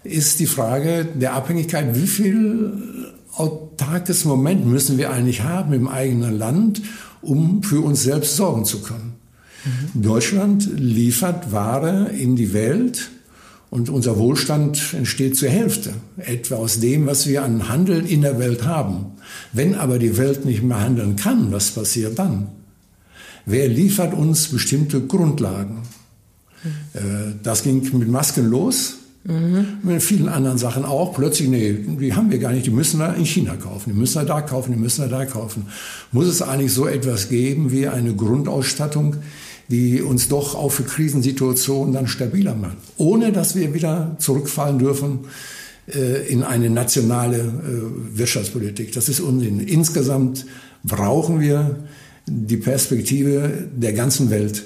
ist 0.03 0.39
die 0.39 0.47
Frage 0.47 1.05
der 1.13 1.33
Abhängigkeit, 1.33 1.93
wie 1.93 2.07
viel 2.07 3.11
autarkes 3.35 4.25
Moment 4.25 4.65
müssen 4.65 4.97
wir 4.97 5.11
eigentlich 5.11 5.43
haben 5.43 5.73
im 5.73 5.87
eigenen 5.87 6.37
Land, 6.37 6.81
um 7.21 7.63
für 7.63 7.83
uns 7.83 8.03
selbst 8.03 8.35
sorgen 8.35 8.65
zu 8.65 8.81
können. 8.81 9.13
Mhm. 9.65 10.01
Deutschland 10.01 10.69
liefert 10.77 11.51
Ware 11.51 12.09
in 12.09 12.35
die 12.35 12.53
Welt 12.53 13.09
und 13.69 13.89
unser 13.89 14.17
Wohlstand 14.19 14.93
entsteht 14.93 15.35
zur 15.35 15.49
Hälfte, 15.49 15.93
etwa 16.17 16.55
aus 16.55 16.79
dem, 16.79 17.07
was 17.07 17.27
wir 17.27 17.43
an 17.43 17.69
Handel 17.69 18.05
in 18.05 18.21
der 18.21 18.37
Welt 18.37 18.65
haben. 18.65 19.13
Wenn 19.51 19.73
aber 19.75 19.97
die 19.97 20.17
Welt 20.17 20.45
nicht 20.45 20.61
mehr 20.61 20.79
handeln 20.79 21.15
kann, 21.15 21.51
was 21.51 21.71
passiert 21.71 22.19
dann? 22.19 22.49
Wer 23.45 23.67
liefert 23.67 24.13
uns 24.13 24.47
bestimmte 24.47 25.01
Grundlagen? 25.01 25.81
Mhm. 26.63 27.39
Das 27.41 27.63
ging 27.63 27.81
mit 27.97 28.09
Masken 28.09 28.49
los. 28.49 28.97
Mhm. 29.25 29.77
Mit 29.83 30.03
vielen 30.03 30.27
anderen 30.27 30.57
Sachen 30.57 30.83
auch. 30.83 31.13
Plötzlich, 31.13 31.47
nee, 31.47 31.73
die 31.73 32.13
haben 32.13 32.29
wir 32.29 32.39
gar 32.39 32.51
nicht, 32.51 32.65
die 32.65 32.71
müssen 32.71 32.99
wir 32.99 33.15
in 33.15 33.25
China 33.25 33.55
kaufen, 33.55 33.91
die 33.93 33.97
müssen 33.97 34.21
wir 34.21 34.25
da 34.25 34.41
kaufen, 34.41 34.73
die 34.73 34.79
müssen 34.79 35.03
wir 35.03 35.09
da 35.09 35.25
kaufen. 35.25 35.67
Muss 36.11 36.27
es 36.27 36.41
eigentlich 36.41 36.73
so 36.73 36.87
etwas 36.87 37.29
geben 37.29 37.71
wie 37.71 37.87
eine 37.87 38.15
Grundausstattung, 38.15 39.15
die 39.69 40.01
uns 40.01 40.27
doch 40.27 40.55
auch 40.55 40.69
für 40.69 40.83
Krisensituationen 40.83 41.93
dann 41.93 42.07
stabiler 42.07 42.53
macht, 42.53 42.77
ohne 42.97 43.31
dass 43.31 43.55
wir 43.55 43.73
wieder 43.73 44.17
zurückfallen 44.19 44.77
dürfen 44.77 45.19
äh, 45.87 46.27
in 46.27 46.43
eine 46.43 46.69
nationale 46.69 47.37
äh, 47.37 48.17
Wirtschaftspolitik. 48.17 48.91
Das 48.91 49.07
ist 49.07 49.21
Unsinn. 49.21 49.61
Insgesamt 49.61 50.45
brauchen 50.83 51.39
wir 51.39 51.77
die 52.27 52.57
Perspektive 52.57 53.69
der 53.73 53.93
ganzen 53.93 54.29
Welt. 54.29 54.63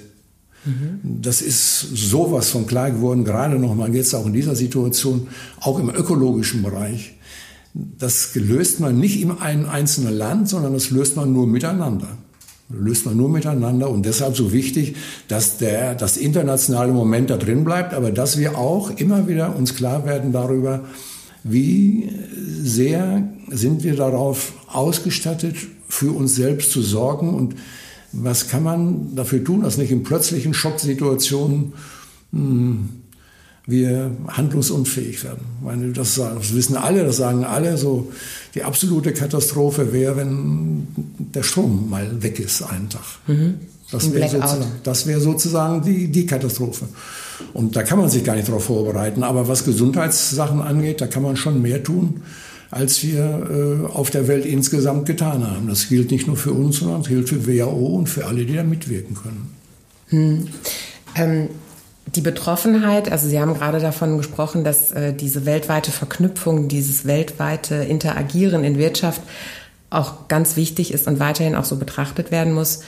Mhm. 0.68 1.22
Das 1.22 1.42
ist 1.42 1.80
sowas 1.80 2.50
von 2.50 2.68
klar 2.68 2.92
geworden, 2.92 3.24
gerade 3.24 3.58
nochmal 3.58 3.94
jetzt 3.96 4.14
auch 4.14 4.26
in 4.26 4.34
dieser 4.34 4.56
Situation, 4.56 5.28
auch 5.62 5.80
im 5.80 5.90
ökologischen 5.90 6.62
Bereich. 6.62 7.16
Das 7.74 8.36
löst 8.36 8.80
man 8.80 9.00
nicht 9.00 9.22
in 9.22 9.32
einem 9.32 9.70
einzelnen 9.70 10.14
Land, 10.14 10.50
sondern 10.50 10.74
das 10.74 10.92
löst 10.92 11.16
man 11.16 11.32
nur 11.32 11.48
miteinander. 11.48 12.10
Löst 12.70 13.06
man 13.06 13.16
nur 13.16 13.30
miteinander 13.30 13.90
und 13.90 14.06
deshalb 14.06 14.36
so 14.36 14.52
wichtig, 14.52 14.96
dass 15.30 15.58
der, 15.58 15.96
das 15.96 16.18
internationale 16.18 16.92
Moment 16.92 17.30
da 17.30 17.38
drin 17.38 17.64
bleibt, 17.64 17.94
aber 17.94 18.12
dass 18.12 18.38
wir 18.38 18.58
auch 18.58 18.92
immer 18.98 19.28
wieder 19.28 19.56
uns 19.56 19.76
klar 19.76 20.06
werden 20.06 20.34
darüber, 20.34 20.84
wie 21.44 22.10
sehr 22.62 23.30
sind 23.50 23.84
wir 23.86 23.96
darauf 23.96 24.52
ausgestattet, 24.68 25.56
für 25.88 26.12
uns 26.12 26.36
selbst 26.36 26.72
zu 26.72 26.82
sorgen 26.82 27.34
und 27.34 27.56
was 28.12 28.48
kann 28.48 28.64
man 28.64 29.16
dafür 29.16 29.44
tun, 29.44 29.62
dass 29.62 29.78
nicht 29.78 29.92
in 29.92 30.04
plötzlichen 30.04 30.54
Schocksituationen 30.54 31.74
mh, 32.32 32.40
hm, 32.40 32.90
wir 33.68 34.12
handlungsunfähig 34.30 35.24
werden. 35.26 35.46
Ich 35.60 35.66
meine, 35.66 35.92
das, 35.92 36.16
das, 36.16 36.56
wissen 36.56 36.78
alle, 36.78 37.04
das 37.04 37.18
sagen 37.18 37.44
alle. 37.44 37.78
So 37.78 38.12
die 38.56 38.64
absolute 38.64 39.12
Katastrophe 39.12 39.92
wäre, 39.92 40.16
wenn 40.16 40.88
der 41.18 41.44
Strom 41.44 41.90
mal 41.90 42.24
weg 42.24 42.40
ist 42.40 42.62
einen 42.62 42.90
Tag. 42.90 43.04
Mhm. 43.28 43.56
Das 43.92 44.14
wäre 44.14 44.30
sozusagen, 44.30 44.66
das 44.84 45.08
wär 45.08 45.20
sozusagen 45.20 45.82
die, 45.84 46.08
die 46.08 46.26
Katastrophe. 46.26 46.88
Und 47.54 47.76
da 47.76 47.84
kann 47.84 48.00
man 48.00 48.10
sich 48.10 48.24
gar 48.24 48.36
nicht 48.36 48.48
darauf 48.48 48.66
vorbereiten. 48.66 49.24
Aber 49.24 49.48
was 49.50 49.66
Gesundheitssachen 49.66 50.62
angeht, 50.62 51.02
da 51.02 51.08
kann 51.08 51.24
man 51.24 51.36
schon 51.36 51.62
mehr 51.62 51.84
tun, 51.84 52.22
als 52.72 53.04
wir 53.04 53.86
äh, 53.90 53.94
auf 53.94 54.10
der 54.10 54.28
Welt 54.28 54.46
insgesamt 54.46 55.06
getan 55.06 55.50
haben. 55.50 55.68
Das 55.68 55.90
gilt 55.90 56.12
nicht 56.12 56.28
nur 56.28 56.38
für 56.38 56.52
uns, 56.52 56.78
sondern 56.78 57.02
das 57.02 57.10
gilt 57.10 57.30
für 57.30 57.48
WHO 57.48 57.98
und 57.98 58.08
für 58.08 58.26
alle, 58.26 58.46
die 58.46 58.56
da 58.56 58.64
mitwirken 58.64 59.16
können. 59.16 59.56
Hm. 60.10 60.48
Ähm 61.16 61.50
die 62.16 62.22
Betroffenheit, 62.22 63.12
also 63.12 63.28
Sie 63.28 63.40
haben 63.40 63.54
gerade 63.54 63.80
davon 63.80 64.18
gesprochen, 64.18 64.64
dass 64.64 64.92
äh, 64.92 65.14
diese 65.14 65.46
weltweite 65.46 65.92
Verknüpfung, 65.92 66.70
dieses 66.70 67.06
weltweite 67.06 67.76
Interagieren 67.76 68.64
in 68.64 68.78
Wirtschaft 68.78 69.22
auch 69.90 70.28
ganz 70.28 70.56
wichtig 70.56 70.94
ist 70.94 71.08
und 71.08 71.20
weiterhin 71.20 71.56
auch 71.56 71.66
so 71.66 71.76
betrachtet 71.76 72.32
werden 72.32 72.54
muss. 72.54 72.82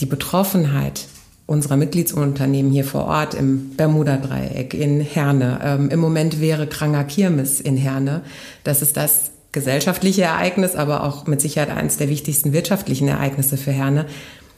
Die 0.00 0.06
Betroffenheit 0.06 1.06
unserer 1.46 1.76
Mitgliedsunternehmen 1.76 2.72
hier 2.72 2.84
vor 2.84 3.04
Ort 3.04 3.34
im 3.34 3.70
Bermuda-Dreieck, 3.76 4.74
in 4.74 5.00
Herne. 5.00 5.60
Ähm, 5.62 5.90
Im 5.90 6.00
Moment 6.00 6.40
wäre 6.40 6.66
Kranger 6.66 7.04
Kirmes 7.04 7.60
in 7.60 7.76
Herne. 7.76 8.22
Das 8.64 8.82
ist 8.82 8.96
das 8.96 9.32
gesellschaftliche 9.52 10.22
Ereignis, 10.22 10.74
aber 10.74 11.04
auch 11.04 11.26
mit 11.26 11.40
Sicherheit 11.40 11.70
eines 11.70 11.98
der 11.98 12.08
wichtigsten 12.08 12.52
wirtschaftlichen 12.52 13.08
Ereignisse 13.08 13.56
für 13.56 13.72
Herne. 13.72 14.06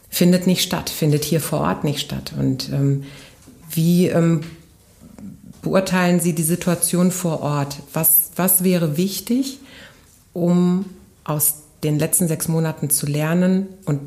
Findet 0.09 0.47
nicht 0.47 0.63
statt, 0.63 0.91
findet 0.91 1.25
hier 1.25 1.41
vor 1.41 1.61
Ort 1.61 1.83
nicht 1.83 2.01
statt. 2.01 2.33
Und 2.39 2.71
ähm, 2.73 3.05
wie 3.71 4.07
ähm, 4.07 4.43
beurteilen 5.63 6.21
Sie 6.21 6.35
die 6.35 6.45
Situation 6.45 7.11
vor 7.11 7.41
Ort? 7.41 7.79
Was, 7.93 8.31
was 8.37 8.63
wäre 8.63 8.97
wichtig, 8.97 9.59
um 10.33 10.85
aus 11.25 11.63
den 11.83 11.99
letzten 11.99 12.29
sechs 12.29 12.47
Monaten 12.47 12.91
zu 12.91 13.07
lernen 13.07 13.67
und 13.85 14.01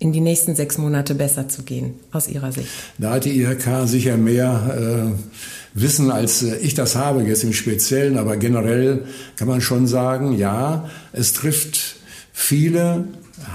in 0.00 0.12
die 0.12 0.20
nächsten 0.20 0.56
sechs 0.56 0.78
Monate 0.78 1.14
besser 1.14 1.48
zu 1.48 1.62
gehen, 1.62 1.94
aus 2.10 2.26
Ihrer 2.26 2.50
Sicht? 2.50 2.68
Da 2.98 3.12
hat 3.12 3.26
die 3.26 3.40
IHK 3.40 3.86
sicher 3.86 4.16
mehr 4.16 5.12
äh, 5.14 5.78
Wissen, 5.80 6.10
als 6.10 6.42
äh, 6.42 6.56
ich 6.56 6.74
das 6.74 6.96
habe, 6.96 7.22
jetzt 7.22 7.44
im 7.44 7.52
Speziellen. 7.52 8.18
Aber 8.18 8.36
generell 8.38 9.04
kann 9.36 9.46
man 9.46 9.60
schon 9.60 9.86
sagen, 9.86 10.36
ja, 10.36 10.88
es 11.12 11.34
trifft 11.34 11.96
viele 12.32 13.04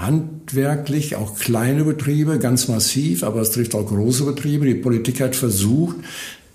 handwerklich, 0.00 1.16
auch 1.16 1.36
kleine 1.36 1.84
Betriebe, 1.84 2.38
ganz 2.38 2.68
massiv, 2.68 3.24
aber 3.24 3.40
es 3.40 3.50
trifft 3.50 3.74
auch 3.74 3.86
große 3.86 4.24
Betriebe. 4.24 4.66
Die 4.66 4.74
Politik 4.74 5.20
hat 5.20 5.34
versucht, 5.34 5.96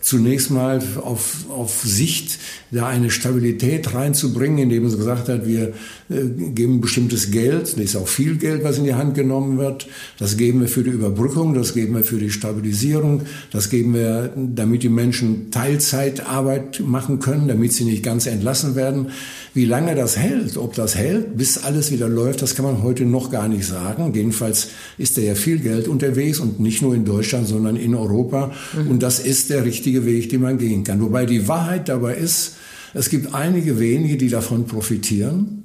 zunächst 0.02 0.52
mal 0.52 0.82
auf, 1.02 1.46
auf 1.50 1.82
Sicht 1.84 2.40
da 2.72 2.88
eine 2.88 3.10
Stabilität 3.10 3.94
reinzubringen, 3.94 4.58
indem 4.58 4.86
es 4.86 4.98
gesagt 4.98 5.30
hat, 5.30 5.48
wir 5.48 5.74
äh, 6.10 6.26
geben 6.54 6.82
bestimmtes 6.82 7.32
Geld, 7.32 7.62
das 7.62 7.74
ist 7.74 7.96
auch 7.96 8.08
viel 8.08 8.38
Geld, 8.38 8.64
was 8.64 8.78
in 8.78 8.84
die 8.84 8.94
Hand 8.94 9.16
genommen 9.16 9.58
wird, 9.58 9.88
das 10.18 10.38
geben 10.38 10.62
wir 10.62 10.68
für 10.68 10.84
die 10.84 10.90
Überbrückung, 10.90 11.54
das 11.54 11.74
geben 11.74 11.96
wir 11.96 12.04
für 12.04 12.18
die 12.18 12.32
Stabilisierung, 12.32 13.24
das 13.52 13.70
geben 13.70 13.94
wir, 13.94 14.34
damit 14.36 14.84
die 14.84 14.90
Menschen 14.90 15.52
Teilzeitarbeit 15.52 16.82
machen 16.86 17.20
können, 17.20 17.48
damit 17.48 17.74
sie 17.74 17.86
nicht 17.86 18.04
ganz 18.04 18.26
entlassen 18.26 18.76
werden. 18.76 19.08
Wie 19.54 19.66
lange 19.66 19.96
das 19.96 20.18
hält, 20.18 20.56
ob 20.56 20.76
das 20.76 20.96
hält, 20.96 21.38
bis 21.38 21.58
alles 21.58 21.92
wieder 21.92 22.08
läuft, 22.08 22.42
das 22.42 22.56
kann 22.56 22.64
man 22.64 22.84
heute 22.84 23.04
noch 23.04 23.30
gar 23.30 23.50
nicht 23.50 23.66
sagen. 23.66 24.14
Jedenfalls 24.14 24.70
ist 24.98 25.18
da 25.18 25.22
ja 25.22 25.36
viel 25.36 25.60
Geld 25.60 25.90
unterwegs 25.90 26.40
und 26.40 26.62
nicht 26.62 26.82
nur 26.82 26.96
in 26.96 27.04
Deutschland, 27.04 27.50
sondern 27.50 27.76
in 27.76 27.94
Europa. 27.94 28.54
Mhm. 28.74 28.92
Und 28.92 29.04
das 29.04 29.20
ist 29.20 29.50
der 29.50 29.66
richtige 29.66 30.06
Weg, 30.06 30.30
den 30.30 30.42
man 30.42 30.58
gehen 30.58 30.86
kann. 30.86 31.02
Wobei 31.02 31.26
die 31.26 31.50
Wahrheit 31.50 31.90
dabei 31.90 32.16
ist, 32.16 32.56
es 32.94 33.10
gibt 33.10 33.34
einige 33.34 33.78
wenige, 33.78 34.16
die 34.16 34.30
davon 34.30 34.68
profitieren. 34.68 35.64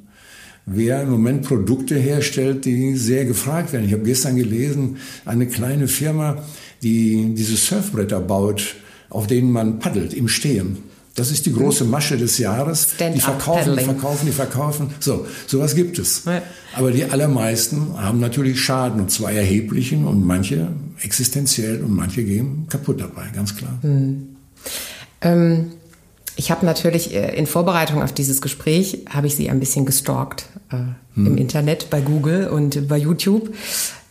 Wer 0.64 1.02
im 1.02 1.11
Moment 1.11 1.43
Produkte 1.43 1.95
herstellt, 1.95 2.64
die 2.64 2.97
sehr 2.97 3.25
gefragt 3.25 3.73
werden. 3.73 3.87
Ich 3.87 3.93
habe 3.93 4.02
gestern 4.02 4.35
gelesen, 4.35 4.97
eine 5.25 5.47
kleine 5.47 5.87
Firma, 5.87 6.43
die 6.83 7.35
diese 7.37 7.57
Surfbretter 7.57 8.21
baut, 8.21 8.75
auf 9.11 9.28
denen 9.28 9.52
man 9.52 9.78
paddelt 9.78 10.12
im 10.12 10.26
Stehen. 10.26 10.78
Das 11.16 11.30
ist 11.30 11.46
die 11.46 11.52
große 11.52 11.85
Masche 11.85 12.18
des 12.18 12.37
Jahres. 12.37 12.88
die 13.00 13.20
verkaufen, 13.20 13.75
die 13.75 13.85
verkaufen, 13.85 14.26
die 14.26 14.32
verkaufen. 14.32 14.90
So, 15.00 15.26
sowas 15.46 15.75
gibt 15.75 15.99
es. 15.99 16.25
Ja. 16.26 16.42
Aber 16.75 16.92
die 16.92 17.04
allermeisten 17.04 17.94
haben 17.96 18.20
natürlich 18.20 18.61
Schaden, 18.61 19.00
und 19.00 19.11
zwar 19.11 19.32
erheblichen 19.32 20.06
und 20.06 20.26
manche 20.26 20.68
existenziell 21.00 21.82
und 21.82 21.96
manche 21.96 22.23
gehen 22.23 22.66
kaputt 22.68 23.00
dabei, 23.00 23.30
ganz 23.35 23.56
klar. 23.56 23.78
Hm. 23.80 24.37
Ähm, 25.23 25.73
ich 26.37 26.50
habe 26.50 26.66
natürlich 26.66 27.14
äh, 27.14 27.35
in 27.35 27.46
Vorbereitung 27.46 28.02
auf 28.02 28.12
dieses 28.12 28.42
Gespräch, 28.42 29.06
habe 29.08 29.26
ich 29.26 29.37
sie 29.37 29.49
ein 29.49 29.58
bisschen 29.58 29.87
gestalkt 29.87 30.50
äh, 30.70 30.76
hm. 31.14 31.26
im 31.28 31.38
Internet, 31.38 31.88
bei 31.88 32.02
Google 32.02 32.49
und 32.49 32.88
bei 32.88 32.99
YouTube. 32.99 33.54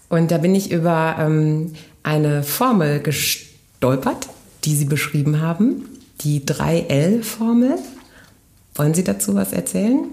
Und 0.09 0.31
da 0.31 0.39
bin 0.39 0.55
ich 0.55 0.71
über 0.71 1.17
ähm, 1.19 1.73
eine 2.01 2.41
Formel 2.41 2.99
gestolpert, 2.99 4.27
die 4.63 4.75
Sie 4.75 4.85
beschrieben 4.85 5.41
haben 5.41 5.83
die 6.21 6.41
3L-Formel. 6.41 7.77
Wollen 8.75 8.93
Sie 8.93 9.03
dazu 9.03 9.35
was 9.35 9.53
erzählen? 9.53 10.05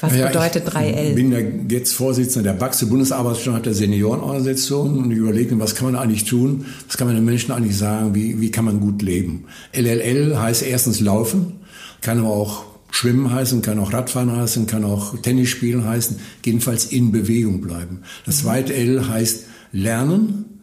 Was 0.00 0.14
ja, 0.14 0.26
bedeutet 0.26 0.68
3L? 0.68 1.10
Ich 1.10 1.14
bin 1.14 1.32
ja 1.32 1.38
jetzt 1.68 1.94
Vorsitzender 1.94 2.52
der 2.52 2.58
BAX, 2.58 2.78
der 2.78 2.86
Bundesarbeitsstand 2.86 3.64
der 3.64 3.74
Seniorenorganisation 3.74 4.98
und 4.98 5.10
ich 5.10 5.18
überlege, 5.18 5.58
was 5.58 5.74
kann 5.74 5.92
man 5.92 5.96
eigentlich 5.96 6.24
tun? 6.24 6.66
Was 6.86 6.96
kann 6.96 7.06
man 7.06 7.16
den 7.16 7.24
Menschen 7.24 7.52
eigentlich 7.52 7.78
sagen? 7.78 8.14
Wie, 8.14 8.40
wie 8.40 8.50
kann 8.50 8.66
man 8.66 8.80
gut 8.80 9.02
leben? 9.02 9.44
LLL 9.72 10.38
heißt 10.38 10.62
erstens 10.62 11.00
laufen, 11.00 11.60
kann 12.02 12.18
aber 12.18 12.28
auch 12.28 12.64
Schwimmen 12.90 13.32
heißen, 13.32 13.62
kann 13.62 13.78
auch 13.78 13.92
Radfahren 13.92 14.34
heißen, 14.34 14.66
kann 14.66 14.84
auch 14.84 15.16
Tennis 15.18 15.48
spielen 15.48 15.84
heißen, 15.84 16.18
jedenfalls 16.44 16.86
in 16.86 17.12
Bewegung 17.12 17.60
bleiben. 17.60 18.02
Das 18.26 18.38
zweite 18.38 18.74
L 18.74 19.08
heißt 19.08 19.44
lernen, 19.72 20.62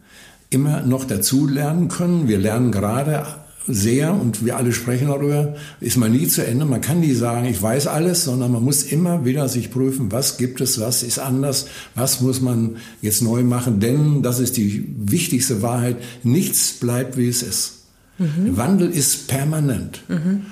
immer 0.50 0.82
noch 0.82 1.04
dazu 1.04 1.46
lernen 1.46 1.88
können. 1.88 2.28
Wir 2.28 2.38
lernen 2.38 2.70
gerade 2.70 3.26
sehr 3.66 4.12
und 4.14 4.44
wir 4.44 4.56
alle 4.56 4.72
sprechen 4.72 5.08
darüber, 5.08 5.54
ist 5.80 5.96
man 5.96 6.12
nie 6.12 6.26
zu 6.28 6.46
Ende. 6.46 6.64
Man 6.64 6.80
kann 6.80 7.00
nie 7.00 7.14
sagen, 7.14 7.46
ich 7.46 7.60
weiß 7.60 7.86
alles, 7.86 8.24
sondern 8.24 8.52
man 8.52 8.62
muss 8.62 8.82
immer 8.82 9.24
wieder 9.24 9.48
sich 9.48 9.70
prüfen, 9.70 10.12
was 10.12 10.36
gibt 10.36 10.60
es, 10.60 10.80
was 10.80 11.02
ist 11.02 11.18
anders, 11.18 11.66
was 11.94 12.20
muss 12.20 12.40
man 12.40 12.76
jetzt 13.00 13.22
neu 13.22 13.42
machen, 13.42 13.80
denn 13.80 14.22
das 14.22 14.38
ist 14.38 14.56
die 14.56 14.86
wichtigste 14.98 15.62
Wahrheit, 15.62 15.96
nichts 16.22 16.74
bleibt, 16.74 17.16
wie 17.16 17.28
es 17.28 17.42
ist. 17.42 17.84
Mhm. 18.18 18.56
Wandel 18.56 18.90
ist 18.90 19.28
permanent. 19.28 20.02
Mhm. 20.08 20.42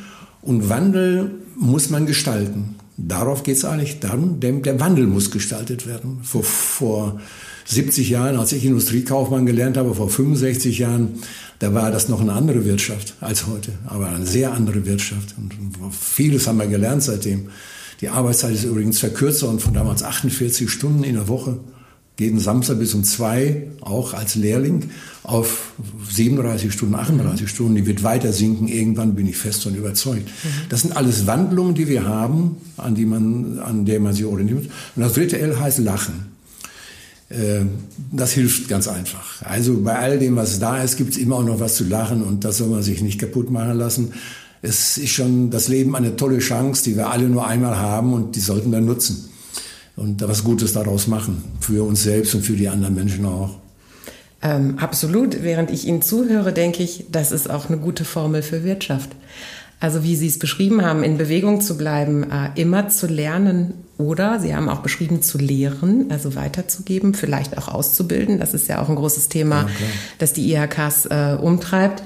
Und 0.41 0.69
Wandel 0.69 1.31
muss 1.57 1.91
man 1.91 2.07
gestalten. 2.07 2.77
Darauf 2.97 3.43
geht 3.43 3.57
es 3.57 3.65
eigentlich 3.65 4.01
dann, 4.01 4.41
denn 4.41 4.63
der 4.63 4.81
Wandel 4.81 5.07
muss 5.07 5.31
gestaltet 5.31 5.87
werden. 5.87 6.21
Vor, 6.23 6.45
vor 6.45 7.21
70 7.65 8.11
Jahren, 8.11 8.37
als 8.37 8.53
ich 8.53 8.65
Industriekaufmann 8.65 9.47
gelernt 9.47 9.77
habe, 9.77 9.95
vor 9.95 10.09
65 10.09 10.79
Jahren, 10.79 11.21
da 11.59 11.75
war 11.75 11.91
das 11.91 12.09
noch 12.09 12.21
eine 12.21 12.33
andere 12.33 12.65
Wirtschaft 12.65 13.15
als 13.21 13.47
heute, 13.47 13.73
aber 13.87 14.09
eine 14.09 14.27
sehr 14.27 14.53
andere 14.53 14.85
Wirtschaft. 14.85 15.35
Und 15.37 15.55
vieles 15.93 16.47
haben 16.47 16.59
wir 16.59 16.67
gelernt 16.67 17.03
seitdem. 17.03 17.49
Die 18.01 18.09
Arbeitszeit 18.09 18.55
ist 18.55 18.65
übrigens 18.65 18.99
verkürzt 18.99 19.45
und 19.45 19.63
von 19.63 19.75
damals 19.75 20.03
48 20.03 20.69
Stunden 20.69 21.05
in 21.05 21.15
der 21.15 21.29
Woche, 21.29 21.61
jeden 22.19 22.41
Samstag 22.41 22.79
bis 22.79 22.95
um 22.95 23.05
zwei, 23.05 23.69
auch 23.81 24.15
als 24.15 24.35
Lehrling, 24.35 24.91
auf 25.23 25.73
37 26.11 26.73
Stunden, 26.73 26.95
38 26.95 27.49
Stunden. 27.49 27.75
Die 27.75 27.87
wird 27.87 28.03
weiter 28.03 28.33
sinken. 28.33 28.69
Irgendwann 28.69 29.15
bin 29.15 29.27
ich 29.27 29.37
fest 29.37 29.67
und 29.67 29.77
überzeugt. 29.77 30.27
Mhm. 30.27 30.49
Das 30.69 30.83
sind 30.83 30.97
alles 30.97 31.27
Wandlungen, 31.27 31.75
die 31.75 31.89
wir 31.89 32.05
haben, 32.05 32.57
an, 32.77 32.95
die 32.95 33.07
man, 33.07 33.59
an 33.61 33.85
der 33.85 34.01
man 34.01 34.15
sich 34.15 34.25
orientiert. 34.25 34.69
Und 34.97 35.03
das 35.03 35.15
dritte 35.15 35.39
L 35.39 35.59
heißt 35.59 35.79
Lachen. 35.79 36.32
Ähm, 37.33 37.71
das 38.11 38.33
hilft 38.33 38.69
ganz 38.69 38.89
einfach. 38.89 39.43
Also 39.43 39.81
bei 39.81 39.99
all 39.99 40.19
dem, 40.19 40.37
was 40.37 40.59
da 40.59 40.83
ist, 40.83 40.97
gibt 40.97 41.13
es 41.13 41.19
immer 41.19 41.37
auch 41.37 41.45
noch 41.45 41.61
was 41.61 41.77
zu 41.77 41.85
lachen 41.85 42.23
und 42.23 42.45
das 42.45 42.59
soll 42.59 42.69
man 42.69 42.83
sich 42.83 43.01
nicht 43.03 43.19
kaputt 43.19 43.51
machen 43.51 43.79
lassen. 43.79 44.13
Es 44.61 44.99
ist 44.99 45.11
schon 45.11 45.51
das 45.51 45.69
Leben 45.69 45.97
eine 45.97 46.17
tolle 46.17 46.39
Chance, 46.39 46.85
die 46.85 46.97
wir 46.97 47.11
alle 47.11 47.29
nur 47.29 47.47
einmal 47.47 47.77
haben 47.77 48.13
und 48.13 48.37
die 48.37 48.41
sollten 48.41 48.71
wir 48.71 48.81
nutzen 48.81 49.31
und 49.97 50.21
was 50.23 50.45
Gutes 50.45 50.73
daraus 50.73 51.07
machen 51.07 51.43
für 51.61 51.85
uns 51.87 52.03
selbst 52.03 52.35
und 52.35 52.43
für 52.43 52.55
die 52.55 52.69
anderen 52.69 52.95
Menschen 52.95 53.25
auch. 53.25 53.57
Ähm, 54.43 54.79
absolut. 54.79 55.43
Während 55.43 55.71
ich 55.71 55.87
Ihnen 55.87 56.03
zuhöre, 56.03 56.53
denke 56.53 56.83
ich, 56.83 57.07
das 57.11 57.33
ist 57.33 57.49
auch 57.49 57.69
eine 57.69 57.79
gute 57.79 58.05
Formel 58.05 58.43
für 58.43 58.65
Wirtschaft. 58.65 59.11
Also 59.83 60.05
wie 60.05 60.15
Sie 60.15 60.29
es 60.29 60.39
beschrieben 60.39 60.85
haben, 60.85 61.03
in 61.03 61.19
Bewegung 61.19 61.61
zu 61.61 61.77
bleiben, 61.77 62.31
äh, 62.31 62.51
immer 62.55 62.89
zu 62.89 63.09
lernen 63.09 63.75
oder 63.99 64.39
Sie 64.39 64.55
haben 64.55 64.69
auch 64.69 64.79
beschrieben 64.79 65.23
zu 65.23 65.39
lehren, 65.39 66.07
also 66.09 66.37
weiterzugeben, 66.37 67.15
vielleicht 67.15 67.59
auch 67.59 67.67
auszubilden. 67.67 68.39
Das 68.39 68.55
ist 68.55 68.69
ja 68.69 68.81
auch 68.81 68.89
ein 68.89 68.95
großes 68.95 69.29
Thema, 69.29 69.63
ja, 69.63 69.69
das 70.19 70.33
die 70.35 70.53
IHKs 70.53 71.07
äh, 71.07 71.37
umtreibt. 71.41 72.05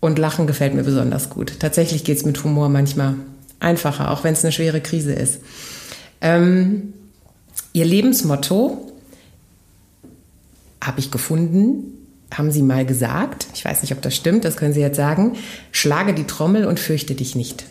Und 0.00 0.18
Lachen 0.18 0.48
gefällt 0.48 0.74
mir 0.74 0.82
besonders 0.82 1.30
gut. 1.30 1.60
Tatsächlich 1.60 2.02
geht 2.02 2.18
es 2.18 2.24
mit 2.24 2.42
Humor 2.42 2.68
manchmal 2.68 3.14
einfacher, 3.60 4.10
auch 4.10 4.24
wenn 4.24 4.32
es 4.32 4.44
eine 4.44 4.50
schwere 4.50 4.80
Krise 4.80 5.12
ist. 5.12 5.42
Ähm, 6.20 6.94
Ihr 7.72 7.84
Lebensmotto 7.84 8.90
habe 10.82 10.98
ich 10.98 11.12
gefunden, 11.12 11.95
haben 12.34 12.50
Sie 12.50 12.62
mal 12.62 12.84
gesagt, 12.84 13.46
ich 13.54 13.64
weiß 13.64 13.82
nicht, 13.82 13.92
ob 13.92 14.02
das 14.02 14.14
stimmt, 14.14 14.44
das 14.44 14.56
können 14.56 14.72
Sie 14.72 14.80
jetzt 14.80 14.96
sagen, 14.96 15.36
schlage 15.70 16.14
die 16.14 16.24
Trommel 16.24 16.66
und 16.66 16.80
fürchte 16.80 17.14
dich 17.14 17.34
nicht. 17.34 17.66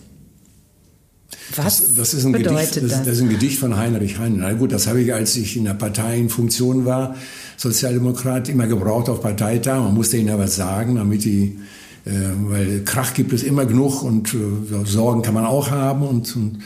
Was 1.55 1.79
das, 1.79 1.95
das 1.95 2.13
ist 2.13 2.25
ein 2.25 2.31
bedeutet 2.31 2.75
Gedicht, 2.75 2.91
das? 2.91 3.03
Das 3.03 3.15
ist 3.15 3.21
ein 3.21 3.29
Gedicht 3.29 3.59
von 3.59 3.77
Heinrich 3.77 4.17
Heine. 4.17 4.38
Na 4.39 4.53
gut, 4.53 4.71
das 4.71 4.88
habe 4.88 5.01
ich, 5.01 5.13
als 5.13 5.35
ich 5.35 5.55
in 5.57 5.65
der 5.65 5.74
Partei 5.74 6.17
in 6.17 6.29
Funktion 6.29 6.85
war, 6.85 7.15
Sozialdemokrat, 7.57 8.50
immer 8.50 8.67
gebraucht 8.67 9.09
auf 9.09 9.21
Parteitag. 9.21 9.79
Man 9.79 9.93
musste 9.93 10.17
ihnen 10.17 10.29
ja 10.29 10.39
was 10.39 10.55
sagen, 10.55 10.95
damit 10.95 11.24
die, 11.24 11.59
äh, 12.05 12.12
weil 12.47 12.83
Krach 12.83 13.13
gibt 13.13 13.33
es 13.33 13.43
immer 13.43 13.65
genug 13.65 14.03
und 14.03 14.33
äh, 14.33 14.85
Sorgen 14.85 15.21
kann 15.21 15.33
man 15.33 15.45
auch 15.45 15.69
haben 15.69 16.03
und, 16.03 16.35
und 16.35 16.59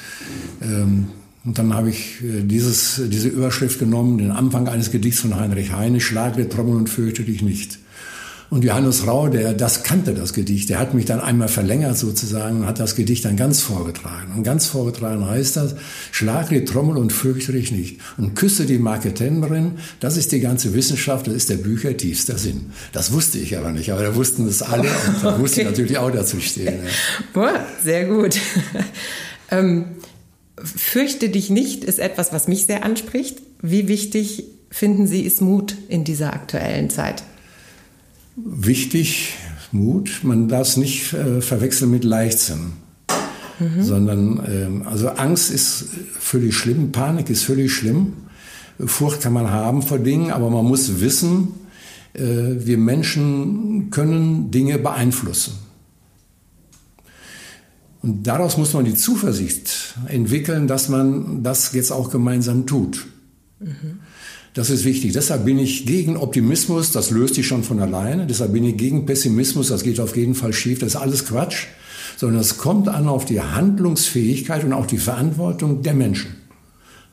ähm, 0.61 1.07
und 1.49 1.57
dann 1.57 1.73
habe 1.73 1.89
ich 1.89 2.23
äh, 2.23 2.43
dieses, 2.43 3.01
diese 3.07 3.27
Überschrift 3.27 3.79
genommen, 3.79 4.19
den 4.19 4.29
Anfang 4.29 4.67
eines 4.67 4.91
Gedichts 4.91 5.21
von 5.21 5.35
Heinrich 5.35 5.71
Heine, 5.71 5.99
Schlage 5.99 6.47
Trommel 6.47 6.75
und 6.75 6.89
fürchte 6.91 7.23
dich 7.23 7.41
nicht. 7.41 7.79
Und 8.51 8.63
Johannes 8.63 9.07
Rau, 9.07 9.29
der 9.29 9.53
das 9.53 9.81
kannte, 9.81 10.13
das 10.13 10.33
Gedicht, 10.33 10.69
der 10.69 10.77
hat 10.77 10.93
mich 10.93 11.05
dann 11.05 11.19
einmal 11.19 11.47
verlängert 11.47 11.97
sozusagen 11.97 12.59
und 12.59 12.67
hat 12.67 12.79
das 12.79 12.95
Gedicht 12.95 13.25
dann 13.25 13.35
ganz 13.35 13.61
vorgetragen. 13.61 14.33
Und 14.37 14.43
ganz 14.43 14.67
vorgetragen 14.67 15.25
heißt 15.25 15.55
das, 15.57 15.73
schlage 16.11 16.59
die 16.59 16.65
Trommel 16.65 16.97
und 16.97 17.11
fürchte 17.11 17.53
dich 17.53 17.71
nicht. 17.71 17.99
Und 18.17 18.35
küsse 18.35 18.67
die 18.67 18.77
Marketenderin, 18.77 19.79
das 20.01 20.17
ist 20.17 20.31
die 20.31 20.41
ganze 20.41 20.75
Wissenschaft, 20.75 21.25
das 21.25 21.33
ist 21.33 21.49
der 21.49 21.57
Bücher 21.57 21.97
tiefster 21.97 22.37
Sinn. 22.37 22.67
Das 22.91 23.11
wusste 23.11 23.39
ich 23.39 23.57
aber 23.57 23.71
nicht, 23.71 23.91
aber 23.91 24.03
da 24.03 24.13
wussten 24.13 24.45
das 24.45 24.61
alle 24.61 24.83
und 24.83 25.23
da 25.23 25.35
musste 25.39 25.61
ich 25.61 25.67
natürlich 25.67 25.97
auch 25.97 26.11
dazu 26.11 26.39
stehen. 26.39 26.75
Ja. 26.83 26.89
Boah, 27.33 27.65
sehr 27.83 28.05
gut. 28.05 28.37
ähm, 29.49 29.85
fürchte 30.63 31.29
dich 31.29 31.49
nicht 31.49 31.83
ist 31.83 31.99
etwas, 31.99 32.33
was 32.33 32.47
mich 32.47 32.65
sehr 32.65 32.83
anspricht. 32.83 33.39
Wie 33.61 33.87
wichtig 33.87 34.45
finden 34.71 35.07
Sie 35.07 35.21
ist 35.21 35.41
Mut 35.41 35.75
in 35.87 36.03
dieser 36.03 36.33
aktuellen 36.33 36.89
Zeit? 36.89 37.23
wichtig, 38.45 39.35
Mut, 39.71 40.21
man 40.23 40.47
darf 40.47 40.67
es 40.69 40.77
nicht 40.77 41.13
äh, 41.13 41.41
verwechseln 41.41 41.91
mit 41.91 42.03
Leichtsinn. 42.03 42.73
Mhm. 43.59 43.83
Sondern, 43.83 44.41
ähm, 44.47 44.87
also 44.87 45.09
Angst 45.09 45.51
ist 45.51 45.85
völlig 46.17 46.55
schlimm, 46.55 46.91
Panik 46.91 47.29
ist 47.29 47.43
völlig 47.43 47.73
schlimm. 47.73 48.13
Furcht 48.85 49.21
kann 49.21 49.33
man 49.33 49.51
haben 49.51 49.81
vor 49.81 49.99
Dingen, 49.99 50.31
aber 50.31 50.49
man 50.49 50.65
muss 50.65 51.01
wissen, 51.01 51.49
äh, 52.13 52.21
wir 52.21 52.77
Menschen 52.77 53.89
können 53.91 54.51
Dinge 54.51 54.79
beeinflussen. 54.79 55.53
Und 58.01 58.25
daraus 58.27 58.57
muss 58.57 58.73
man 58.73 58.85
die 58.85 58.95
Zuversicht 58.95 59.95
entwickeln, 60.07 60.67
dass 60.67 60.87
man 60.89 61.43
das 61.43 61.73
jetzt 61.73 61.91
auch 61.91 62.09
gemeinsam 62.09 62.65
tut. 62.65 63.05
Mhm. 63.59 63.99
Das 64.53 64.69
ist 64.69 64.83
wichtig. 64.83 65.13
Deshalb 65.13 65.45
bin 65.45 65.59
ich 65.59 65.85
gegen 65.85 66.17
Optimismus, 66.17 66.91
das 66.91 67.11
löst 67.11 67.35
sich 67.35 67.47
schon 67.47 67.63
von 67.63 67.79
alleine. 67.79 68.25
Deshalb 68.25 68.53
bin 68.53 68.63
ich 68.63 68.77
gegen 68.77 69.05
Pessimismus, 69.05 69.67
das 69.67 69.83
geht 69.83 69.99
auf 69.99 70.15
jeden 70.15 70.33
Fall 70.33 70.53
schief. 70.53 70.79
Das 70.79 70.89
ist 70.89 70.95
alles 70.95 71.25
Quatsch. 71.25 71.67
Sondern 72.17 72.41
es 72.41 72.57
kommt 72.57 72.89
an 72.89 73.07
auf 73.07 73.25
die 73.25 73.39
Handlungsfähigkeit 73.39 74.63
und 74.63 74.73
auch 74.73 74.85
die 74.85 74.97
Verantwortung 74.97 75.83
der 75.83 75.93
Menschen. 75.93 76.35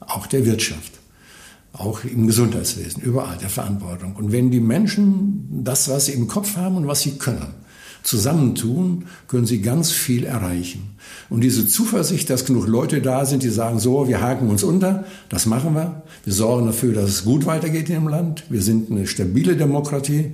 Auch 0.00 0.26
der 0.26 0.46
Wirtschaft. 0.46 0.92
Auch 1.72 2.04
im 2.04 2.26
Gesundheitswesen. 2.26 3.02
Überall 3.02 3.36
der 3.38 3.50
Verantwortung. 3.50 4.16
Und 4.16 4.32
wenn 4.32 4.50
die 4.50 4.60
Menschen 4.60 5.62
das, 5.62 5.88
was 5.88 6.06
sie 6.06 6.12
im 6.12 6.26
Kopf 6.26 6.56
haben 6.56 6.76
und 6.76 6.86
was 6.88 7.02
sie 7.02 7.12
können, 7.12 7.54
zusammentun, 8.06 9.06
können 9.26 9.46
sie 9.46 9.60
ganz 9.60 9.90
viel 9.90 10.24
erreichen. 10.24 10.96
Und 11.28 11.42
diese 11.42 11.66
Zuversicht, 11.66 12.30
dass 12.30 12.44
genug 12.44 12.68
Leute 12.68 13.00
da 13.00 13.24
sind, 13.24 13.42
die 13.42 13.48
sagen, 13.48 13.80
so, 13.80 14.06
wir 14.06 14.20
haken 14.20 14.48
uns 14.48 14.62
unter, 14.62 15.04
das 15.28 15.46
machen 15.46 15.74
wir. 15.74 16.02
Wir 16.24 16.32
sorgen 16.32 16.66
dafür, 16.66 16.94
dass 16.94 17.10
es 17.10 17.24
gut 17.24 17.46
weitergeht 17.46 17.88
in 17.88 17.96
dem 17.96 18.08
Land. 18.08 18.44
Wir 18.48 18.62
sind 18.62 18.90
eine 18.90 19.06
stabile 19.08 19.56
Demokratie. 19.56 20.32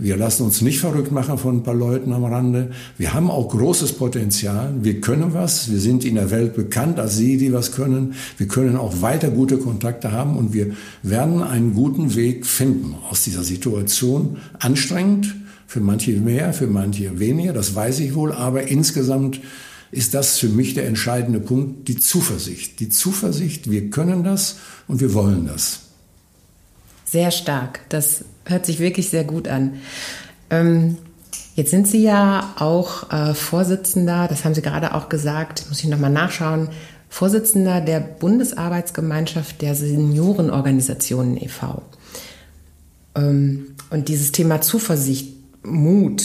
Wir 0.00 0.16
lassen 0.16 0.44
uns 0.44 0.60
nicht 0.62 0.78
verrückt 0.78 1.10
machen 1.10 1.38
von 1.38 1.56
ein 1.56 1.62
paar 1.64 1.74
Leuten 1.74 2.12
am 2.12 2.24
Rande. 2.24 2.70
Wir 2.98 3.14
haben 3.14 3.32
auch 3.32 3.48
großes 3.48 3.94
Potenzial. 3.94 4.72
Wir 4.80 5.00
können 5.00 5.34
was. 5.34 5.72
Wir 5.72 5.80
sind 5.80 6.04
in 6.04 6.14
der 6.14 6.30
Welt 6.30 6.54
bekannt 6.54 7.00
als 7.00 7.16
Sie, 7.16 7.36
die 7.36 7.52
was 7.52 7.72
können. 7.72 8.14
Wir 8.36 8.46
können 8.46 8.76
auch 8.76 9.02
weiter 9.02 9.30
gute 9.30 9.58
Kontakte 9.58 10.12
haben 10.12 10.36
und 10.36 10.52
wir 10.52 10.70
werden 11.02 11.42
einen 11.42 11.74
guten 11.74 12.14
Weg 12.14 12.46
finden 12.46 12.94
aus 13.10 13.24
dieser 13.24 13.42
Situation. 13.42 14.36
Anstrengend, 14.60 15.34
für 15.68 15.80
manche 15.80 16.12
mehr, 16.12 16.54
für 16.54 16.66
manche 16.66 17.20
weniger, 17.20 17.52
das 17.52 17.74
weiß 17.74 18.00
ich 18.00 18.14
wohl, 18.14 18.32
aber 18.32 18.68
insgesamt 18.68 19.40
ist 19.90 20.14
das 20.14 20.38
für 20.38 20.48
mich 20.48 20.72
der 20.72 20.86
entscheidende 20.86 21.40
Punkt, 21.40 21.88
die 21.88 21.98
Zuversicht. 21.98 22.80
Die 22.80 22.88
Zuversicht, 22.88 23.70
wir 23.70 23.90
können 23.90 24.24
das 24.24 24.56
und 24.86 25.00
wir 25.00 25.12
wollen 25.12 25.46
das. 25.46 25.80
Sehr 27.04 27.30
stark. 27.30 27.80
Das 27.90 28.24
hört 28.46 28.64
sich 28.64 28.80
wirklich 28.80 29.10
sehr 29.10 29.24
gut 29.24 29.46
an. 29.46 29.74
Ähm, 30.48 30.96
jetzt 31.54 31.70
sind 31.70 31.86
Sie 31.86 32.02
ja 32.02 32.54
auch 32.58 33.10
äh, 33.12 33.34
Vorsitzender, 33.34 34.26
das 34.26 34.46
haben 34.46 34.54
Sie 34.54 34.62
gerade 34.62 34.94
auch 34.94 35.10
gesagt, 35.10 35.66
muss 35.68 35.80
ich 35.80 35.88
nochmal 35.88 36.10
nachschauen, 36.10 36.68
Vorsitzender 37.10 37.82
der 37.82 38.00
Bundesarbeitsgemeinschaft 38.00 39.60
der 39.60 39.74
Seniorenorganisationen 39.74 41.36
e.V. 41.36 41.82
Ähm, 43.14 43.74
und 43.90 44.08
dieses 44.08 44.32
Thema 44.32 44.62
Zuversicht 44.62 45.37
Mut, 45.62 46.22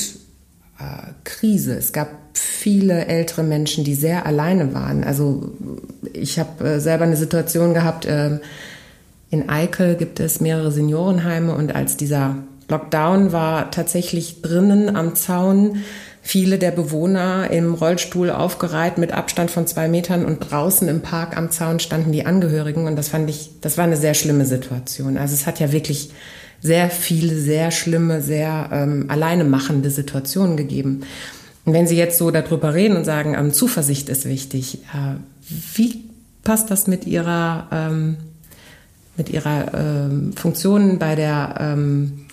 äh, 0.80 1.12
Krise. 1.24 1.76
Es 1.76 1.92
gab 1.94 2.10
viele 2.34 3.06
ältere 3.06 3.44
Menschen, 3.44 3.84
die 3.84 3.96
sehr 3.96 4.26
alleine 4.26 4.74
waren. 4.74 5.04
Also 5.04 5.52
ich 6.14 6.40
habe 6.40 6.64
äh, 6.64 6.80
selber 6.80 7.04
eine 7.04 7.18
Situation 7.18 7.74
gehabt, 7.74 8.06
äh, 8.06 8.40
in 9.30 9.50
Eickel 9.50 9.96
gibt 9.96 10.20
es 10.20 10.42
mehrere 10.42 10.72
Seniorenheime 10.72 11.56
und 11.56 11.74
als 11.74 11.98
dieser 11.98 12.36
Lockdown 12.70 13.32
war 13.32 13.72
tatsächlich 13.72 14.44
drinnen 14.44 14.96
am 14.96 15.16
Zaun 15.16 15.78
viele 16.22 16.58
der 16.58 16.72
Bewohner 16.72 17.50
im 17.52 17.74
Rollstuhl 17.74 18.30
aufgereiht 18.30 18.98
mit 18.98 19.12
Abstand 19.12 19.52
von 19.52 19.68
zwei 19.68 19.88
Metern 19.88 20.24
und 20.26 20.40
draußen 20.40 20.88
im 20.88 21.02
Park 21.02 21.36
am 21.36 21.52
Zaun 21.52 21.80
standen 21.80 22.12
die 22.12 22.26
Angehörigen 22.26 22.88
und 22.88 22.96
das 22.96 23.10
fand 23.10 23.30
ich, 23.30 23.60
das 23.60 23.78
war 23.78 23.84
eine 23.84 23.98
sehr 23.98 24.14
schlimme 24.14 24.46
Situation. 24.46 25.18
Also 25.18 25.34
es 25.34 25.46
hat 25.46 25.60
ja 25.60 25.72
wirklich 25.72 26.12
sehr 26.64 26.90
viele, 26.90 27.36
sehr 27.36 27.72
schlimme, 27.72 28.22
sehr 28.22 28.70
ähm, 28.72 29.06
alleine 29.10 29.44
machende 29.44 29.90
Situationen 29.90 30.56
gegeben. 30.56 31.02
Und 31.66 31.74
wenn 31.74 31.88
Sie 31.88 31.98
jetzt 31.98 32.18
so 32.18 32.32
darüber 32.32 32.74
reden 32.74 32.96
und 32.96 33.04
sagen, 33.04 33.36
ähm, 33.38 33.54
Zuversicht 33.54 34.08
ist 34.08 34.26
wichtig, 34.26 34.80
äh, 34.94 35.16
wie 35.76 36.06
passt 36.44 36.72
das 36.72 36.88
mit 36.88 37.06
Ihrer, 37.06 37.68
ähm, 37.72 38.16
mit 39.18 39.30
Ihrer 39.30 39.74
ähm, 39.74 40.34
Funktion 40.34 41.00
bei 41.00 41.16
der 41.16 41.56
ähm, 41.60 42.26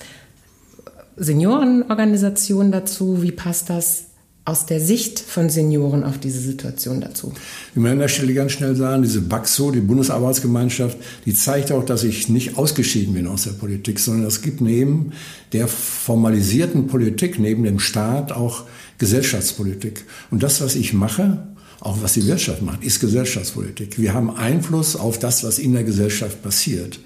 Seniorenorganisation 1.17 2.71
dazu? 2.71 3.23
Wie 3.23 3.33
passt 3.33 3.69
das 3.69 4.10
aus 4.51 4.67
der 4.67 4.81
Sicht 4.81 5.21
von 5.21 5.49
Senioren 5.49 6.03
auf 6.03 6.19
diese 6.19 6.41
Situation 6.41 7.01
dazu? 7.01 7.33
Ich 7.71 7.77
möchte 7.77 7.93
an 7.93 7.99
der 8.01 8.09
Stelle 8.09 8.35
ganz 8.35 8.53
schnell 8.53 8.75
sagen, 8.75 9.03
diese 9.03 9.21
BAXO, 9.21 9.71
die 9.71 9.81
Bundesarbeitsgemeinschaft, 9.81 10.99
die 11.25 11.35
zeigt 11.35 11.71
auch, 11.71 11.85
dass 11.85 12.03
ich 12.03 12.29
nicht 12.29 12.59
ausgeschieden 12.59 13.15
bin 13.15 13.29
aus 13.29 13.45
der 13.45 13.53
Politik, 13.53 14.01
sondern 14.01 14.27
es 14.27 14.43
gibt 14.43 14.61
neben 14.61 15.13
der 15.53 15.69
formalisierten 15.69 16.89
Politik, 16.89 17.39
neben 17.39 17.63
dem 17.63 17.79
Staat 17.79 18.33
auch 18.33 18.65
Gesellschaftspolitik. 18.99 20.05
Und 20.33 20.43
das, 20.43 20.61
was 20.61 20.75
ich 20.75 20.93
mache, 20.93 21.47
auch 21.79 22.03
was 22.03 22.15
die 22.15 22.27
Wirtschaft 22.27 22.61
macht, 22.61 22.83
ist 22.83 22.99
Gesellschaftspolitik. 22.99 23.99
Wir 24.01 24.15
haben 24.15 24.31
Einfluss 24.31 24.97
auf 24.97 25.19
das, 25.21 25.45
was 25.45 25.61
in 25.61 25.75
der 25.75 25.85
Gesellschaft 25.85 26.43
passiert. 26.43 26.99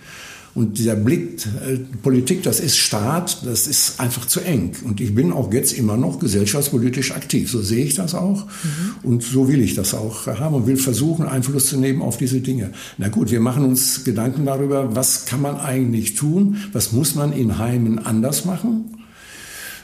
Und 0.55 0.79
dieser 0.79 0.95
Blick, 0.95 1.45
äh, 1.47 1.79
Politik, 2.03 2.45
das 2.45 2.61
ist 2.61 2.77
Staat, 2.77 3.45
das 3.45 3.67
ist 3.67 3.99
einfach 3.99 4.27
zu 4.27 4.41
eng. 4.41 4.73
Und 4.85 5.01
ich 5.01 5.13
bin 5.13 5.33
auch 5.33 5.53
jetzt 5.53 5.73
immer 5.73 5.97
noch 5.97 6.21
gesellschaftspolitisch 6.21 7.11
aktiv. 7.11 7.51
So 7.51 7.61
sehe 7.61 7.85
ich 7.85 7.95
das 7.95 8.15
auch. 8.15 8.47
Mhm. 8.47 8.95
Und 9.03 9.23
so 9.25 9.49
will 9.49 9.61
ich 9.61 9.75
das 9.75 9.95
auch 9.95 10.29
haben 10.29 10.55
und 10.55 10.67
will 10.69 10.77
versuchen, 10.77 11.27
Einfluss 11.27 11.67
zu 11.67 11.77
nehmen 11.77 12.03
auf 12.03 12.19
diese 12.19 12.41
Dinge. 12.41 12.71
Na 12.99 13.09
gut, 13.09 13.33
wir 13.33 13.41
machen 13.41 13.65
uns 13.65 14.05
Gedanken 14.05 14.47
darüber, 14.47 14.95
was 14.95 15.25
kann 15.25 15.43
man 15.43 15.57
eigentlich 15.57 16.15
tun? 16.15 16.57
Was 16.73 16.93
muss 16.93 17.17
man 17.17 17.33
in 17.33 17.59
Heimen 17.59 17.99
anders 17.99 18.45
machen? 18.45 19.05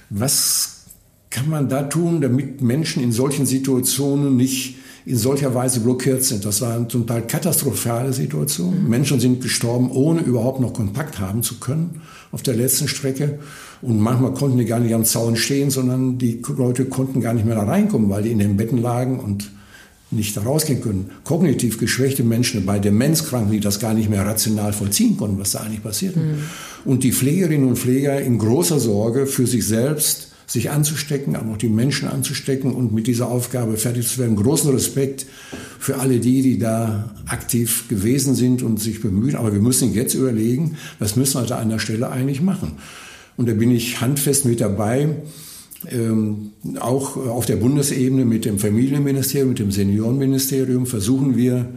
Was 0.09 0.85
kann 1.30 1.48
man 1.48 1.68
da 1.68 1.85
tun, 1.85 2.20
damit 2.20 2.61
Menschen 2.61 3.02
in 3.02 3.12
solchen 3.12 3.46
Situationen 3.46 4.37
nicht 4.37 4.76
in 5.06 5.16
solcher 5.16 5.54
Weise 5.54 5.80
blockiert 5.80 6.24
sind. 6.24 6.44
Das 6.44 6.60
war 6.60 6.74
eine 6.74 6.88
zum 6.88 7.06
Teil 7.06 7.22
katastrophale 7.22 8.12
Situation. 8.12 8.84
Mhm. 8.84 8.90
Menschen 8.90 9.20
sind 9.20 9.42
gestorben, 9.42 9.90
ohne 9.90 10.20
überhaupt 10.20 10.60
noch 10.60 10.72
Kontakt 10.72 11.18
haben 11.18 11.42
zu 11.42 11.58
können 11.58 12.02
auf 12.32 12.42
der 12.42 12.54
letzten 12.54 12.88
Strecke. 12.88 13.38
Und 13.82 13.98
manchmal 13.98 14.34
konnten 14.34 14.58
die 14.58 14.66
gar 14.66 14.78
nicht 14.78 14.94
am 14.94 15.04
Zaun 15.04 15.36
stehen, 15.36 15.70
sondern 15.70 16.18
die 16.18 16.42
Leute 16.56 16.84
konnten 16.84 17.20
gar 17.20 17.32
nicht 17.32 17.46
mehr 17.46 17.54
da 17.54 17.62
reinkommen, 17.62 18.10
weil 18.10 18.22
die 18.22 18.30
in 18.30 18.38
den 18.38 18.56
Betten 18.56 18.78
lagen 18.78 19.18
und 19.20 19.50
nicht 20.10 20.36
da 20.36 20.42
rausgehen 20.42 20.82
können. 20.82 21.10
Kognitiv 21.24 21.78
geschwächte 21.78 22.24
Menschen, 22.24 22.66
bei 22.66 22.78
Demenzkranken, 22.78 23.52
die 23.52 23.60
das 23.60 23.78
gar 23.78 23.94
nicht 23.94 24.10
mehr 24.10 24.26
rational 24.26 24.72
vollziehen 24.72 25.16
konnten, 25.16 25.38
was 25.38 25.52
da 25.52 25.60
eigentlich 25.60 25.82
passiert. 25.82 26.16
Mhm. 26.16 26.42
Und 26.84 27.04
die 27.04 27.12
Pflegerinnen 27.12 27.68
und 27.68 27.78
Pfleger 27.78 28.20
in 28.20 28.38
großer 28.38 28.80
Sorge 28.80 29.26
für 29.26 29.46
sich 29.46 29.66
selbst, 29.66 30.29
sich 30.50 30.70
anzustecken, 30.70 31.36
aber 31.36 31.52
auch 31.52 31.56
die 31.56 31.68
Menschen 31.68 32.08
anzustecken 32.08 32.72
und 32.72 32.92
mit 32.92 33.06
dieser 33.06 33.28
Aufgabe 33.28 33.76
fertig 33.76 34.08
zu 34.08 34.18
werden. 34.18 34.34
Großen 34.34 34.68
Respekt 34.72 35.24
für 35.78 36.00
alle 36.00 36.18
die, 36.18 36.42
die 36.42 36.58
da 36.58 37.14
aktiv 37.26 37.86
gewesen 37.88 38.34
sind 38.34 38.64
und 38.64 38.80
sich 38.80 39.00
bemühen. 39.00 39.36
Aber 39.36 39.52
wir 39.52 39.60
müssen 39.60 39.94
jetzt 39.94 40.14
überlegen, 40.14 40.76
was 40.98 41.14
müssen 41.14 41.40
wir 41.40 41.46
da 41.46 41.58
an 41.58 41.68
der 41.68 41.78
Stelle 41.78 42.10
eigentlich 42.10 42.42
machen. 42.42 42.72
Und 43.36 43.48
da 43.48 43.54
bin 43.54 43.70
ich 43.70 44.00
handfest 44.00 44.44
mit 44.44 44.60
dabei. 44.60 45.10
Ähm, 45.88 46.50
auch 46.80 47.16
auf 47.16 47.46
der 47.46 47.56
Bundesebene 47.56 48.24
mit 48.24 48.44
dem 48.44 48.58
Familienministerium, 48.58 49.50
mit 49.50 49.60
dem 49.60 49.70
Seniorenministerium 49.70 50.84
versuchen 50.84 51.36
wir 51.36 51.68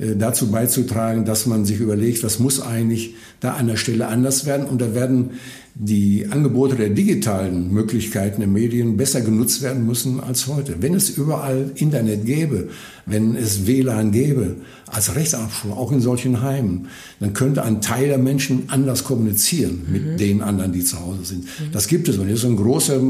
äh, 0.00 0.16
dazu 0.16 0.50
beizutragen, 0.50 1.24
dass 1.24 1.46
man 1.46 1.64
sich 1.64 1.78
überlegt, 1.78 2.24
was 2.24 2.40
muss 2.40 2.60
eigentlich 2.60 3.14
da 3.38 3.52
an 3.52 3.68
der 3.68 3.76
Stelle 3.76 4.08
anders 4.08 4.46
werden. 4.46 4.66
Und 4.66 4.82
da 4.82 4.94
werden 4.94 5.30
die 5.78 6.26
Angebote 6.30 6.74
der 6.74 6.88
digitalen 6.88 7.70
Möglichkeiten 7.70 8.40
der 8.40 8.48
Medien 8.48 8.96
besser 8.96 9.20
genutzt 9.20 9.60
werden 9.62 9.84
müssen 9.86 10.20
als 10.20 10.46
heute. 10.46 10.76
Wenn 10.80 10.94
es 10.94 11.10
überall 11.10 11.70
Internet 11.74 12.24
gäbe, 12.24 12.70
wenn 13.06 13.36
es 13.36 13.66
WLAN 13.66 14.10
gäbe, 14.10 14.56
als 14.86 15.14
Rechtsabschluss, 15.14 15.72
auch 15.72 15.92
in 15.92 16.00
solchen 16.00 16.42
Heimen, 16.42 16.88
dann 17.20 17.32
könnte 17.32 17.62
ein 17.62 17.80
Teil 17.80 18.08
der 18.08 18.18
Menschen 18.18 18.64
anders 18.68 19.04
kommunizieren 19.04 19.82
mit 19.90 20.04
mhm. 20.04 20.16
den 20.16 20.42
anderen, 20.42 20.72
die 20.72 20.84
zu 20.84 21.00
Hause 21.00 21.24
sind. 21.24 21.44
Mhm. 21.44 21.72
Das 21.72 21.86
gibt 21.86 22.08
es 22.08 22.18
und 22.18 22.28
das 22.28 22.40
ist 22.40 22.44
ein 22.44 22.56
großer, 22.56 23.00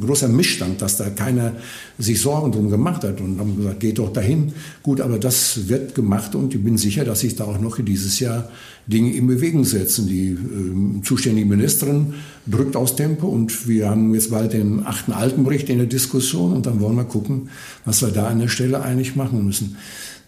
großer 0.00 0.28
Missstand, 0.28 0.82
dass 0.82 0.96
da 0.96 1.10
keiner 1.10 1.54
sich 1.98 2.20
Sorgen 2.20 2.52
drum 2.52 2.68
gemacht 2.68 3.04
hat 3.04 3.20
und 3.20 3.38
haben 3.38 3.56
gesagt, 3.56 3.80
geht 3.80 3.98
doch 3.98 4.12
dahin. 4.12 4.52
Gut, 4.82 5.00
aber 5.00 5.18
das 5.18 5.68
wird 5.68 5.94
gemacht 5.94 6.34
und 6.34 6.54
ich 6.54 6.62
bin 6.62 6.76
sicher, 6.76 7.04
dass 7.04 7.20
sich 7.20 7.36
da 7.36 7.44
auch 7.44 7.60
noch 7.60 7.78
dieses 7.80 8.18
Jahr 8.18 8.50
Dinge 8.88 9.12
in 9.12 9.26
Bewegung 9.26 9.64
setzen. 9.64 10.08
Die 10.08 10.30
äh, 10.30 11.02
zuständige 11.02 11.46
Ministerin 11.46 12.14
drückt 12.50 12.76
aus 12.76 12.96
Tempo 12.96 13.26
und 13.28 13.68
wir 13.68 13.90
haben 13.90 14.14
jetzt 14.14 14.30
bald 14.30 14.52
den 14.52 14.86
achten 14.86 15.12
Altenbericht 15.12 15.68
in 15.68 15.78
der 15.78 15.86
Diskussion 15.86 16.52
und 16.52 16.66
dann 16.66 16.80
wollen 16.80 16.96
wir 16.96 17.04
gucken, 17.04 17.50
was 17.84 18.02
wir 18.02 18.08
da 18.08 18.28
an 18.28 18.40
der 18.40 18.48
Stelle 18.48 18.82
eigentlich 18.82 19.16
machen 19.16 19.44
müssen. 19.44 19.76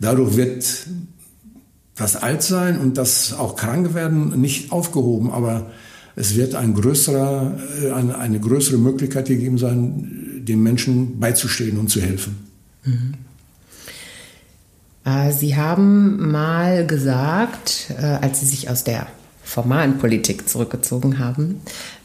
Dadurch 0.00 0.36
wird 0.36 0.64
das 1.96 2.16
Altsein 2.16 2.78
und 2.78 2.96
das 2.96 3.32
auch 3.32 3.56
Krankwerden 3.56 4.40
nicht 4.40 4.72
aufgehoben, 4.72 5.30
aber 5.30 5.70
es 6.16 6.34
wird 6.34 6.54
ein 6.54 6.74
größerer, 6.74 7.58
äh, 7.82 7.90
eine, 7.92 8.18
eine 8.18 8.40
größere 8.40 8.78
Möglichkeit 8.78 9.28
gegeben 9.28 9.58
sein, 9.58 10.42
den 10.46 10.62
Menschen 10.62 11.20
beizustehen 11.20 11.78
und 11.78 11.88
zu 11.88 12.00
helfen. 12.00 12.36
Mhm. 12.84 13.14
Äh, 15.04 15.32
Sie 15.32 15.56
haben 15.56 16.30
mal 16.30 16.86
gesagt, 16.86 17.92
äh, 17.98 18.02
als 18.04 18.40
Sie 18.40 18.46
sich 18.46 18.68
aus 18.70 18.84
der 18.84 19.06
formalen 19.42 19.98
Politik 19.98 20.48
zurückgezogen 20.48 21.18
haben, 21.18 21.60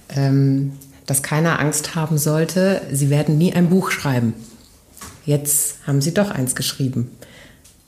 ähm, 0.09 0.73
dass 1.05 1.21
keiner 1.21 1.59
Angst 1.59 1.95
haben 1.95 2.17
sollte, 2.17 2.81
Sie 2.91 3.09
werden 3.09 3.37
nie 3.37 3.53
ein 3.53 3.69
Buch 3.69 3.91
schreiben. 3.91 4.33
Jetzt 5.25 5.77
haben 5.85 6.01
Sie 6.01 6.13
doch 6.13 6.31
eins 6.31 6.55
geschrieben. 6.55 7.09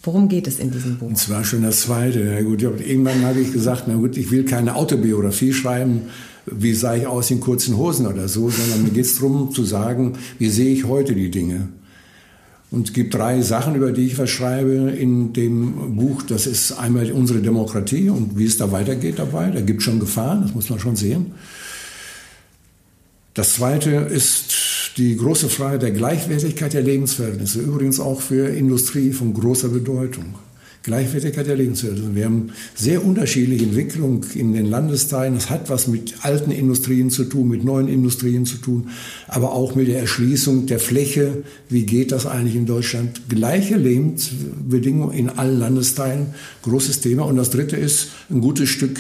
Worum 0.04 0.30
geht 0.30 0.48
es 0.48 0.60
in 0.60 0.72
diesem 0.72 0.98
Buch? 0.98 1.08
Und 1.08 1.18
zwar 1.18 1.44
schon 1.44 1.64
das 1.64 1.82
zweite. 1.82 2.24
Ja, 2.24 2.42
gut, 2.42 2.62
irgendwann 2.62 3.26
habe 3.26 3.40
ich 3.40 3.52
gesagt, 3.52 3.84
na 3.88 3.96
gut, 3.96 4.16
ich 4.18 4.32
will 4.32 4.46
keine 4.46 4.76
Autobiografie 4.76 5.52
schreiben, 5.52 6.04
wie 6.46 6.74
sah 6.74 6.96
ich 6.96 7.08
aus 7.08 7.30
in 7.30 7.42
kurzen 7.42 7.76
Hosen 7.78 8.08
oder 8.08 8.28
so, 8.28 8.50
sondern 8.50 8.84
mir 8.84 8.92
geht 8.92 9.06
es 9.06 9.16
darum 9.16 9.52
zu 9.52 9.64
sagen, 9.64 10.14
wie 10.40 10.50
sehe 10.50 10.74
ich 10.74 10.86
heute 10.86 11.14
die 11.14 11.30
Dinge. 11.30 11.68
Und 12.70 12.88
es 12.88 12.94
gibt 12.94 13.14
drei 13.14 13.42
Sachen, 13.42 13.76
über 13.76 13.92
die 13.92 14.06
ich 14.06 14.18
was 14.18 14.30
schreibe 14.30 14.92
in 14.92 15.34
dem 15.34 15.96
Buch. 15.96 16.22
Das 16.22 16.48
ist 16.48 16.74
einmal 16.74 17.12
unsere 17.12 17.40
Demokratie 17.40 18.10
und 18.10 18.38
wie 18.38 18.46
es 18.46 18.58
da 18.58 18.72
weitergeht 18.72 19.20
dabei. 19.20 19.50
Da 19.50 19.62
gibt 19.62 19.80
es 19.80 19.86
schon 19.86 20.00
Gefahren, 20.00 20.42
das 20.42 20.54
muss 20.54 20.70
man 20.70 20.80
schon 20.80 20.96
sehen. 20.96 21.28
Das 23.38 23.54
zweite 23.54 23.92
ist 23.92 24.98
die 24.98 25.16
große 25.16 25.48
Frage 25.48 25.78
der 25.78 25.92
Gleichwertigkeit 25.92 26.74
der 26.74 26.82
Lebensverhältnisse, 26.82 27.60
übrigens 27.60 28.00
auch 28.00 28.20
für 28.20 28.50
Industrie 28.50 29.12
von 29.12 29.32
großer 29.36 29.70
Bedeutung. 29.70 30.34
Gleichwertigkeit 30.82 31.46
der 31.46 31.56
Lebensverhältnisse. 31.56 32.16
Wir 32.16 32.26
haben 32.26 32.50
sehr 32.74 33.06
unterschiedliche 33.06 33.66
Entwicklungen 33.66 34.26
in 34.34 34.54
den 34.54 34.66
Landesteilen. 34.66 35.36
Das 35.36 35.52
hat 35.52 35.70
was 35.70 35.88
mit 35.88 36.26
alten 36.26 36.50
Industrien 36.50 37.12
zu 37.12 37.26
tun, 37.26 37.48
mit 37.50 37.64
neuen 37.64 37.90
Industrien 37.90 38.48
zu 38.48 38.58
tun, 38.58 38.90
aber 39.28 39.54
auch 39.54 39.76
mit 39.76 39.88
der 39.88 40.00
Erschließung 40.00 40.66
der 40.66 40.80
Fläche. 40.80 41.44
Wie 41.70 41.86
geht 41.86 42.12
das 42.12 42.26
eigentlich 42.26 42.56
in 42.56 42.66
Deutschland? 42.66 43.30
Gleiche 43.30 43.78
Lebensbedingungen 43.78 45.16
in 45.16 45.30
allen 45.30 45.60
Landesteilen, 45.60 46.34
großes 46.64 47.02
Thema. 47.02 47.26
Und 47.26 47.36
das 47.36 47.52
Dritte 47.52 47.76
ist 47.76 48.08
ein 48.32 48.42
gutes 48.42 48.70
Stück 48.70 49.00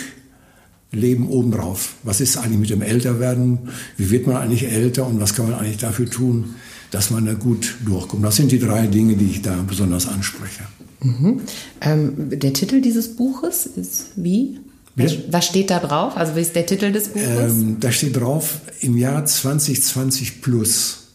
Leben 0.97 1.29
obendrauf. 1.29 1.95
Was 2.03 2.21
ist 2.21 2.37
eigentlich 2.37 2.59
mit 2.59 2.69
dem 2.69 2.81
Älterwerden? 2.81 3.69
Wie 3.97 4.09
wird 4.09 4.27
man 4.27 4.37
eigentlich 4.37 4.69
älter 4.69 5.07
und 5.07 5.19
was 5.19 5.33
kann 5.33 5.49
man 5.49 5.59
eigentlich 5.59 5.77
dafür 5.77 6.09
tun, 6.09 6.55
dass 6.91 7.09
man 7.09 7.25
da 7.25 7.33
gut 7.33 7.75
durchkommt? 7.85 8.23
Das 8.23 8.35
sind 8.35 8.51
die 8.51 8.59
drei 8.59 8.87
Dinge, 8.87 9.15
die 9.15 9.25
ich 9.25 9.41
da 9.41 9.55
besonders 9.67 10.07
anspreche. 10.07 10.63
Mhm. 11.01 11.41
Ähm, 11.81 12.39
der 12.39 12.53
Titel 12.53 12.81
dieses 12.81 13.15
Buches 13.15 13.65
ist 13.65 14.07
wie? 14.15 14.59
Was, 14.95 15.15
was 15.29 15.45
steht 15.45 15.69
da 15.69 15.79
drauf? 15.79 16.17
Also 16.17 16.35
wie 16.35 16.41
ist 16.41 16.55
der 16.55 16.65
Titel 16.65 16.91
des 16.91 17.09
Buches? 17.09 17.53
Ähm, 17.53 17.77
da 17.79 17.91
steht 17.91 18.17
drauf 18.17 18.61
im 18.81 18.97
Jahr 18.97 19.23
2020 19.23 20.41
plus. 20.41 21.09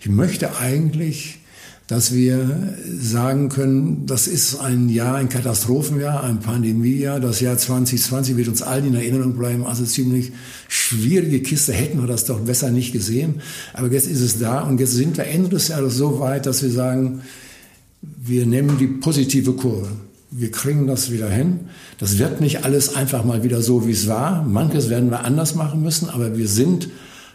Ich 0.00 0.08
möchte 0.08 0.56
eigentlich 0.56 1.40
dass 1.86 2.12
wir 2.12 2.74
sagen 2.98 3.48
können, 3.48 4.06
das 4.06 4.26
ist 4.26 4.58
ein 4.58 4.88
Jahr, 4.88 5.16
ein 5.16 5.28
Katastrophenjahr, 5.28 6.24
ein 6.24 6.40
Pandemiejahr. 6.40 7.20
Das 7.20 7.40
Jahr 7.40 7.56
2020 7.56 8.36
wird 8.36 8.48
uns 8.48 8.62
allen 8.62 8.88
in 8.88 8.94
Erinnerung 8.94 9.34
bleiben. 9.34 9.64
Also 9.64 9.84
ziemlich 9.84 10.32
schwierige 10.68 11.40
Kiste, 11.42 11.72
hätten 11.72 12.00
wir 12.00 12.08
das 12.08 12.24
doch 12.24 12.40
besser 12.40 12.70
nicht 12.70 12.92
gesehen. 12.92 13.36
Aber 13.72 13.90
jetzt 13.92 14.08
ist 14.08 14.20
es 14.20 14.40
da 14.40 14.62
und 14.62 14.80
jetzt 14.80 14.94
sind 14.94 15.16
wir 15.16 15.26
Ende 15.26 15.50
des 15.50 15.68
Jahres 15.68 15.94
so 15.94 16.18
weit, 16.18 16.46
dass 16.46 16.62
wir 16.62 16.70
sagen, 16.70 17.20
wir 18.02 18.46
nehmen 18.46 18.78
die 18.78 18.88
positive 18.88 19.52
Kurve. 19.52 19.88
Wir 20.32 20.50
kriegen 20.50 20.88
das 20.88 21.12
wieder 21.12 21.30
hin. 21.30 21.60
Das 21.98 22.18
wird 22.18 22.40
nicht 22.40 22.64
alles 22.64 22.96
einfach 22.96 23.24
mal 23.24 23.44
wieder 23.44 23.62
so, 23.62 23.86
wie 23.86 23.92
es 23.92 24.08
war. 24.08 24.42
Manches 24.42 24.90
werden 24.90 25.10
wir 25.10 25.24
anders 25.24 25.54
machen 25.54 25.82
müssen, 25.82 26.10
aber 26.10 26.36
wir 26.36 26.48
sind 26.48 26.88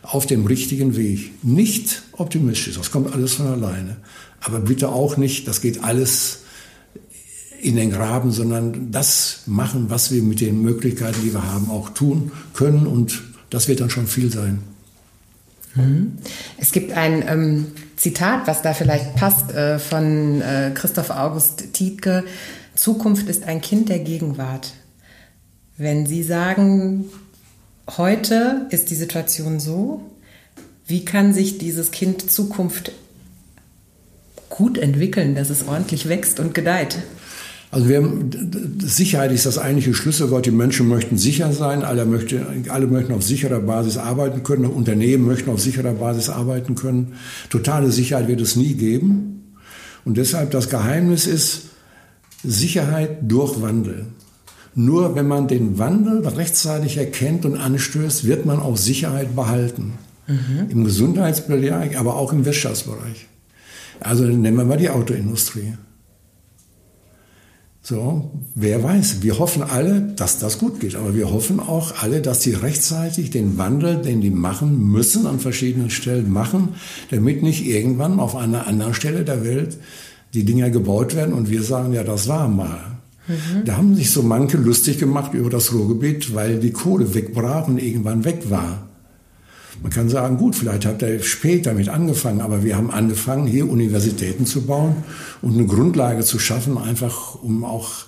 auf 0.03 0.25
dem 0.25 0.45
richtigen 0.45 0.97
Weg. 0.97 1.31
Nicht 1.43 2.03
optimistisch, 2.11 2.75
das 2.75 2.91
kommt 2.91 3.13
alles 3.13 3.35
von 3.35 3.47
alleine. 3.47 3.97
Aber 4.41 4.59
bitte 4.59 4.89
auch 4.89 5.17
nicht, 5.17 5.47
das 5.47 5.61
geht 5.61 5.83
alles 5.83 6.39
in 7.61 7.75
den 7.75 7.91
Graben, 7.91 8.31
sondern 8.31 8.91
das 8.91 9.41
machen, 9.45 9.89
was 9.89 10.11
wir 10.11 10.23
mit 10.23 10.41
den 10.41 10.61
Möglichkeiten, 10.61 11.21
die 11.23 11.33
wir 11.33 11.43
haben, 11.43 11.69
auch 11.69 11.89
tun 11.89 12.31
können. 12.53 12.87
Und 12.87 13.21
das 13.49 13.67
wird 13.67 13.81
dann 13.81 13.89
schon 13.89 14.07
viel 14.07 14.31
sein. 14.31 14.63
Mhm. 15.75 16.17
Es 16.57 16.71
gibt 16.71 16.91
ein 16.91 17.23
ähm, 17.27 17.67
Zitat, 17.95 18.47
was 18.47 18.61
da 18.61 18.73
vielleicht 18.73 19.15
passt, 19.15 19.51
äh, 19.51 19.79
von 19.79 20.41
äh, 20.41 20.71
Christoph 20.73 21.11
August 21.11 21.73
Tietke. 21.73 22.23
Zukunft 22.75 23.29
ist 23.29 23.43
ein 23.43 23.61
Kind 23.61 23.89
der 23.89 23.99
Gegenwart. 23.99 24.73
Wenn 25.77 26.05
Sie 26.05 26.23
sagen, 26.23 27.05
heute 27.97 28.67
ist 28.71 28.89
die 28.89 28.95
Situation 28.95 29.59
so, 29.59 30.01
wie 30.87 31.05
kann 31.05 31.33
sich 31.33 31.57
dieses 31.57 31.91
Kind 31.91 32.29
Zukunft 32.29 32.91
gut 34.51 34.77
entwickeln, 34.77 35.33
dass 35.33 35.49
es 35.49 35.67
ordentlich 35.67 36.07
wächst 36.07 36.39
und 36.39 36.53
gedeiht? 36.53 36.99
Also 37.71 37.87
wir 37.87 37.97
haben, 37.97 38.29
Sicherheit 38.79 39.31
ist 39.31 39.45
das 39.45 39.57
eigentliche 39.57 39.93
Schlüsselwort. 39.93 40.45
Die 40.45 40.51
Menschen 40.51 40.89
möchten 40.89 41.17
sicher 41.17 41.53
sein. 41.53 41.83
Alle, 41.83 42.05
möchte, 42.05 42.45
alle 42.67 42.85
möchten 42.85 43.13
auf 43.13 43.23
sicherer 43.23 43.61
Basis 43.61 43.97
arbeiten 43.97 44.43
können. 44.43 44.65
Unternehmen 44.65 45.25
möchten 45.25 45.49
auf 45.49 45.61
sicherer 45.61 45.93
Basis 45.93 46.29
arbeiten 46.29 46.75
können. 46.75 47.13
Totale 47.49 47.89
Sicherheit 47.91 48.27
wird 48.27 48.41
es 48.41 48.57
nie 48.57 48.73
geben. 48.73 49.55
Und 50.03 50.17
deshalb 50.17 50.51
das 50.51 50.69
Geheimnis 50.69 51.27
ist 51.27 51.69
Sicherheit 52.43 53.19
durch 53.21 53.61
Wandel. 53.61 54.07
Nur 54.75 55.15
wenn 55.15 55.27
man 55.27 55.47
den 55.47 55.77
Wandel 55.77 56.27
rechtzeitig 56.27 56.97
erkennt 56.97 57.45
und 57.45 57.57
anstößt, 57.57 58.25
wird 58.25 58.45
man 58.45 58.59
auch 58.59 58.77
Sicherheit 58.77 59.33
behalten. 59.35 59.93
Mhm. 60.27 60.69
Im 60.69 60.83
Gesundheitsbereich, 60.83 61.97
aber 61.97 62.15
auch 62.15 62.33
im 62.33 62.45
Wirtschaftsbereich. 62.45 63.27
Also 64.01 64.25
nehmen 64.25 64.57
wir 64.57 64.65
mal 64.65 64.77
die 64.77 64.89
Autoindustrie. 64.89 65.73
So, 67.83 68.31
wer 68.53 68.83
weiß. 68.83 69.23
Wir 69.23 69.39
hoffen 69.39 69.63
alle, 69.63 70.01
dass 70.15 70.37
das 70.37 70.59
gut 70.59 70.79
geht. 70.79 70.95
Aber 70.95 71.15
wir 71.15 71.31
hoffen 71.31 71.59
auch 71.59 72.03
alle, 72.03 72.21
dass 72.21 72.43
sie 72.43 72.53
rechtzeitig 72.53 73.31
den 73.31 73.57
Wandel, 73.57 74.01
den 74.01 74.21
die 74.21 74.29
machen 74.29 74.91
müssen, 74.91 75.25
an 75.25 75.39
verschiedenen 75.39 75.89
Stellen 75.89 76.31
machen, 76.31 76.69
damit 77.09 77.41
nicht 77.41 77.65
irgendwann 77.65 78.19
auf 78.19 78.35
einer 78.35 78.67
anderen 78.67 78.93
Stelle 78.93 79.23
der 79.23 79.43
Welt 79.43 79.77
die 80.33 80.45
Dinger 80.45 80.69
gebaut 80.69 81.15
werden 81.15 81.33
und 81.33 81.49
wir 81.49 81.63
sagen, 81.63 81.93
ja, 81.93 82.03
das 82.03 82.27
war 82.27 82.47
mal. 82.47 82.79
Mhm. 83.27 83.65
Da 83.65 83.77
haben 83.77 83.95
sich 83.95 84.11
so 84.11 84.21
manche 84.23 84.57
lustig 84.57 84.99
gemacht 84.99 85.33
über 85.33 85.49
das 85.49 85.73
Ruhrgebiet, 85.73 86.33
weil 86.33 86.59
die 86.59 86.71
Kohle 86.71 87.13
wegbrach 87.13 87.67
und 87.67 87.81
irgendwann 87.81 88.23
weg 88.23 88.49
war. 88.49 88.90
Man 89.81 89.91
kann 89.91 90.09
sagen, 90.09 90.37
gut, 90.37 90.55
vielleicht 90.55 90.85
hat 90.85 91.01
er 91.01 91.21
später 91.23 91.71
damit 91.71 91.89
angefangen, 91.89 92.41
aber 92.41 92.63
wir 92.63 92.77
haben 92.77 92.91
angefangen, 92.91 93.47
hier 93.47 93.67
Universitäten 93.67 94.45
zu 94.45 94.61
bauen 94.61 94.97
und 95.41 95.53
eine 95.53 95.65
Grundlage 95.65 96.23
zu 96.23 96.37
schaffen, 96.37 96.77
einfach 96.77 97.35
um 97.41 97.63
auch 97.63 98.05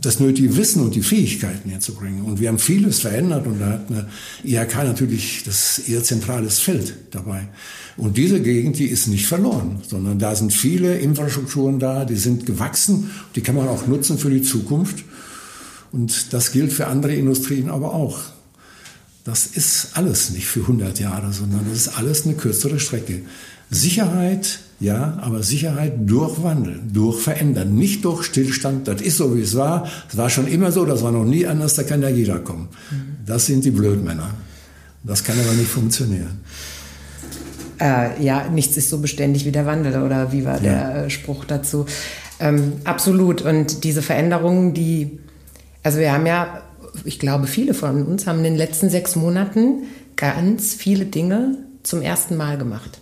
das 0.00 0.20
nötige 0.20 0.56
Wissen 0.56 0.82
und 0.82 0.94
die 0.94 1.02
Fähigkeiten 1.02 1.70
herzubringen. 1.70 2.24
Und 2.24 2.40
wir 2.40 2.48
haben 2.48 2.58
vieles 2.58 3.00
verändert 3.00 3.46
und 3.46 3.60
da 3.60 3.66
hat 3.66 3.90
eine 3.90 4.08
IHK 4.44 4.84
natürlich 4.84 5.42
das 5.44 5.80
eher 5.80 6.02
zentrales 6.02 6.58
Feld 6.60 6.94
dabei. 7.10 7.48
Und 7.96 8.16
diese 8.16 8.40
Gegend, 8.40 8.78
die 8.78 8.86
ist 8.86 9.08
nicht 9.08 9.26
verloren, 9.26 9.80
sondern 9.86 10.18
da 10.18 10.34
sind 10.34 10.52
viele 10.52 10.98
Infrastrukturen 10.98 11.78
da, 11.78 12.04
die 12.04 12.16
sind 12.16 12.46
gewachsen, 12.46 13.10
die 13.34 13.40
kann 13.40 13.56
man 13.56 13.68
auch 13.68 13.86
nutzen 13.86 14.18
für 14.18 14.30
die 14.30 14.42
Zukunft. 14.42 15.04
Und 15.92 16.32
das 16.32 16.52
gilt 16.52 16.72
für 16.72 16.86
andere 16.86 17.14
Industrien 17.14 17.68
aber 17.68 17.92
auch. 17.92 18.20
Das 19.30 19.46
ist 19.46 19.90
alles 19.94 20.30
nicht 20.30 20.48
für 20.48 20.62
100 20.62 20.98
Jahre, 20.98 21.32
sondern 21.32 21.64
das 21.68 21.86
ist 21.86 21.96
alles 21.96 22.24
eine 22.24 22.34
kürzere 22.34 22.80
Strecke. 22.80 23.22
Sicherheit, 23.70 24.58
ja, 24.80 25.18
aber 25.20 25.44
Sicherheit 25.44 25.92
durch 25.98 26.42
Wandel, 26.42 26.80
durch 26.92 27.20
Verändern, 27.20 27.76
nicht 27.76 28.04
durch 28.04 28.24
Stillstand. 28.24 28.88
Das 28.88 29.00
ist 29.00 29.18
so, 29.18 29.36
wie 29.36 29.42
es 29.42 29.56
war. 29.56 29.86
Es 30.08 30.16
war 30.16 30.30
schon 30.30 30.48
immer 30.48 30.72
so, 30.72 30.84
das 30.84 31.04
war 31.04 31.12
noch 31.12 31.24
nie 31.24 31.46
anders, 31.46 31.76
da 31.76 31.84
kann 31.84 32.02
ja 32.02 32.08
jeder 32.08 32.40
kommen. 32.40 32.70
Das 33.24 33.46
sind 33.46 33.64
die 33.64 33.70
Blödmänner. 33.70 34.34
Das 35.04 35.22
kann 35.22 35.38
aber 35.38 35.52
nicht 35.52 35.70
funktionieren. 35.70 36.40
Äh, 37.80 38.20
ja, 38.20 38.48
nichts 38.48 38.76
ist 38.76 38.90
so 38.90 38.98
beständig 38.98 39.44
wie 39.44 39.52
der 39.52 39.64
Wandel, 39.64 40.02
oder 40.02 40.32
wie 40.32 40.44
war 40.44 40.56
ja. 40.56 40.60
der 40.60 41.04
äh, 41.04 41.10
Spruch 41.10 41.44
dazu? 41.44 41.86
Ähm, 42.40 42.72
absolut. 42.82 43.42
Und 43.42 43.84
diese 43.84 44.02
Veränderungen, 44.02 44.74
die, 44.74 45.20
also 45.84 46.00
wir 46.00 46.12
haben 46.12 46.26
ja, 46.26 46.62
ich 47.04 47.18
glaube, 47.18 47.46
viele 47.46 47.74
von 47.74 48.04
uns 48.04 48.26
haben 48.26 48.38
in 48.38 48.44
den 48.44 48.56
letzten 48.56 48.90
sechs 48.90 49.16
Monaten 49.16 49.84
ganz 50.16 50.74
viele 50.74 51.06
Dinge 51.06 51.56
zum 51.82 52.02
ersten 52.02 52.36
Mal 52.36 52.58
gemacht. 52.58 53.00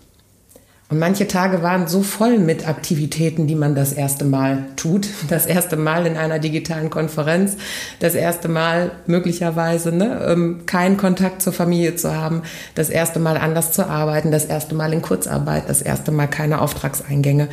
Und 0.90 0.98
manche 0.98 1.28
Tage 1.28 1.62
waren 1.62 1.86
so 1.86 2.02
voll 2.02 2.38
mit 2.38 2.66
Aktivitäten, 2.66 3.46
die 3.46 3.54
man 3.54 3.74
das 3.74 3.92
erste 3.92 4.24
Mal 4.24 4.64
tut. 4.76 5.08
Das 5.28 5.44
erste 5.44 5.76
Mal 5.76 6.06
in 6.06 6.16
einer 6.16 6.38
digitalen 6.38 6.88
Konferenz, 6.88 7.58
das 8.00 8.14
erste 8.14 8.48
Mal 8.48 8.92
möglicherweise 9.06 9.92
ne, 9.92 10.24
ähm, 10.26 10.64
keinen 10.64 10.96
Kontakt 10.96 11.42
zur 11.42 11.52
Familie 11.52 11.96
zu 11.96 12.14
haben, 12.14 12.42
das 12.74 12.88
erste 12.88 13.18
Mal 13.18 13.36
anders 13.36 13.72
zu 13.72 13.86
arbeiten, 13.86 14.30
das 14.30 14.46
erste 14.46 14.74
Mal 14.74 14.94
in 14.94 15.02
Kurzarbeit, 15.02 15.64
das 15.68 15.82
erste 15.82 16.10
Mal 16.10 16.26
keine 16.26 16.62
Auftragseingänge. 16.62 17.48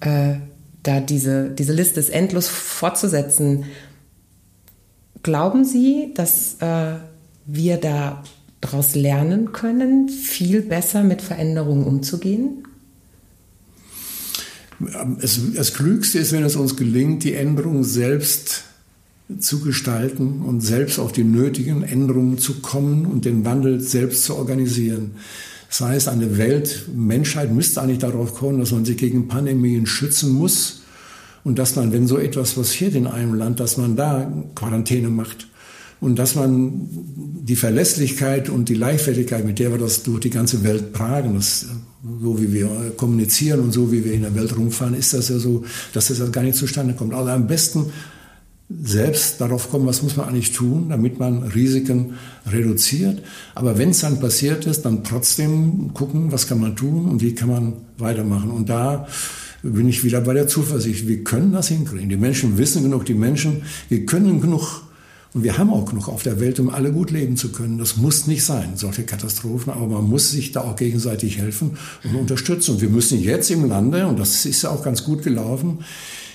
Äh, 0.00 0.34
da 0.82 0.98
diese, 0.98 1.50
diese 1.50 1.72
Liste 1.72 2.00
ist 2.00 2.10
endlos 2.10 2.48
fortzusetzen. 2.48 3.66
Glauben 5.22 5.64
Sie, 5.64 6.12
dass 6.14 6.56
äh, 6.60 6.94
wir 7.46 7.76
da 7.76 8.22
daraus 8.60 8.94
lernen 8.94 9.52
können, 9.52 10.08
viel 10.08 10.62
besser 10.62 11.04
mit 11.04 11.22
Veränderungen 11.22 11.84
umzugehen? 11.84 12.64
Es, 15.20 15.40
das 15.54 15.74
Klügste 15.74 16.18
ist, 16.18 16.32
wenn 16.32 16.42
es 16.42 16.56
uns 16.56 16.76
gelingt, 16.76 17.22
die 17.22 17.34
Änderungen 17.34 17.84
selbst 17.84 18.64
zu 19.38 19.60
gestalten 19.60 20.42
und 20.42 20.60
selbst 20.60 20.98
auf 20.98 21.12
die 21.12 21.24
nötigen 21.24 21.82
Änderungen 21.82 22.38
zu 22.38 22.60
kommen 22.60 23.06
und 23.06 23.24
den 23.24 23.44
Wandel 23.44 23.80
selbst 23.80 24.24
zu 24.24 24.36
organisieren. 24.36 25.12
Das 25.68 25.80
heißt, 25.80 26.08
eine 26.08 26.36
Welt, 26.36 26.88
Menschheit 26.94 27.52
müsste 27.52 27.80
eigentlich 27.80 27.98
darauf 27.98 28.34
kommen, 28.34 28.58
dass 28.58 28.72
man 28.72 28.84
sich 28.84 28.96
gegen 28.96 29.28
Pandemien 29.28 29.86
schützen 29.86 30.32
muss 30.32 30.81
und 31.44 31.58
dass 31.58 31.76
man, 31.76 31.92
wenn 31.92 32.06
so 32.06 32.18
etwas 32.18 32.52
passiert 32.52 32.94
in 32.94 33.06
einem 33.06 33.34
Land, 33.34 33.60
dass 33.60 33.76
man 33.76 33.96
da 33.96 34.30
Quarantäne 34.54 35.08
macht 35.08 35.48
und 36.00 36.18
dass 36.18 36.34
man 36.34 36.88
die 37.44 37.56
Verlässlichkeit 37.56 38.48
und 38.48 38.68
die 38.68 38.74
Leichtfertigkeit, 38.74 39.44
mit 39.44 39.58
der 39.58 39.70
wir 39.72 39.78
das 39.78 40.02
durch 40.02 40.20
die 40.20 40.30
ganze 40.30 40.62
Welt 40.62 40.94
tragen, 40.94 41.34
das 41.34 41.66
so 42.20 42.40
wie 42.40 42.52
wir 42.52 42.92
kommunizieren 42.96 43.60
und 43.60 43.72
so 43.72 43.92
wie 43.92 44.04
wir 44.04 44.12
in 44.12 44.22
der 44.22 44.34
Welt 44.34 44.56
rumfahren, 44.56 44.94
ist 44.94 45.14
das 45.14 45.28
ja 45.28 45.38
so, 45.38 45.64
dass 45.92 46.08
das 46.08 46.32
gar 46.32 46.42
nicht 46.42 46.56
zustande 46.56 46.94
kommt. 46.94 47.14
Also 47.14 47.30
am 47.30 47.46
besten 47.46 47.92
selbst 48.82 49.40
darauf 49.40 49.70
kommen, 49.70 49.86
was 49.86 50.02
muss 50.02 50.16
man 50.16 50.28
eigentlich 50.28 50.52
tun, 50.52 50.88
damit 50.88 51.18
man 51.18 51.42
Risiken 51.42 52.14
reduziert. 52.46 53.22
Aber 53.54 53.78
wenn 53.78 53.90
es 53.90 54.00
dann 54.00 54.18
passiert 54.18 54.66
ist, 54.66 54.82
dann 54.82 55.04
trotzdem 55.04 55.92
gucken, 55.94 56.32
was 56.32 56.46
kann 56.46 56.60
man 56.60 56.74
tun 56.74 57.08
und 57.08 57.22
wie 57.22 57.34
kann 57.34 57.48
man 57.48 57.72
weitermachen. 57.98 58.50
Und 58.50 58.68
da 58.68 59.06
bin 59.62 59.88
ich 59.88 60.04
wieder 60.04 60.20
bei 60.20 60.34
der 60.34 60.48
Zuversicht. 60.48 61.06
Wir 61.06 61.22
können 61.22 61.52
das 61.52 61.68
hinkriegen. 61.68 62.08
Die 62.08 62.16
Menschen 62.16 62.58
wissen 62.58 62.82
genug, 62.82 63.04
die 63.04 63.14
Menschen, 63.14 63.62
wir 63.88 64.04
können 64.06 64.40
genug 64.40 64.82
und 65.34 65.44
wir 65.44 65.56
haben 65.56 65.70
auch 65.70 65.86
genug 65.86 66.08
auf 66.08 66.22
der 66.22 66.40
Welt, 66.40 66.60
um 66.60 66.68
alle 66.68 66.92
gut 66.92 67.10
leben 67.10 67.36
zu 67.36 67.52
können. 67.52 67.78
Das 67.78 67.96
muss 67.96 68.26
nicht 68.26 68.44
sein, 68.44 68.72
solche 68.76 69.04
Katastrophen, 69.04 69.72
aber 69.72 69.86
man 69.86 70.04
muss 70.04 70.30
sich 70.30 70.52
da 70.52 70.60
auch 70.60 70.76
gegenseitig 70.76 71.38
helfen 71.38 71.78
und 72.04 72.16
unterstützen. 72.16 72.72
Und 72.72 72.80
wir 72.82 72.90
müssen 72.90 73.18
jetzt 73.18 73.50
im 73.50 73.66
Lande, 73.66 74.06
und 74.06 74.18
das 74.18 74.44
ist 74.44 74.62
ja 74.62 74.70
auch 74.70 74.82
ganz 74.82 75.04
gut 75.04 75.22
gelaufen, 75.22 75.78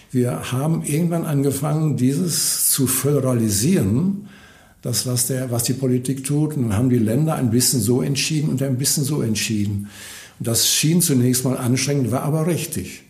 wir 0.10 0.52
haben 0.52 0.84
irgendwann 0.84 1.26
angefangen, 1.26 1.98
dieses 1.98 2.70
zu 2.70 2.88
föderalisieren, 2.88 4.30
das, 4.82 5.06
was, 5.06 5.28
der, 5.28 5.52
was 5.52 5.64
die 5.64 5.74
Politik 5.74 6.24
tut. 6.24 6.56
Und 6.56 6.64
dann 6.64 6.78
haben 6.78 6.90
die 6.90 6.98
Länder 6.98 7.36
ein 7.36 7.52
bisschen 7.52 7.82
so 7.82 8.02
entschieden 8.02 8.50
und 8.50 8.64
ein 8.64 8.78
bisschen 8.78 9.04
so 9.04 9.22
entschieden. 9.22 9.90
Und 10.40 10.48
das 10.48 10.68
schien 10.68 11.02
zunächst 11.02 11.44
mal 11.44 11.58
anstrengend, 11.58 12.12
war 12.12 12.24
aber 12.24 12.48
richtig. 12.48 13.04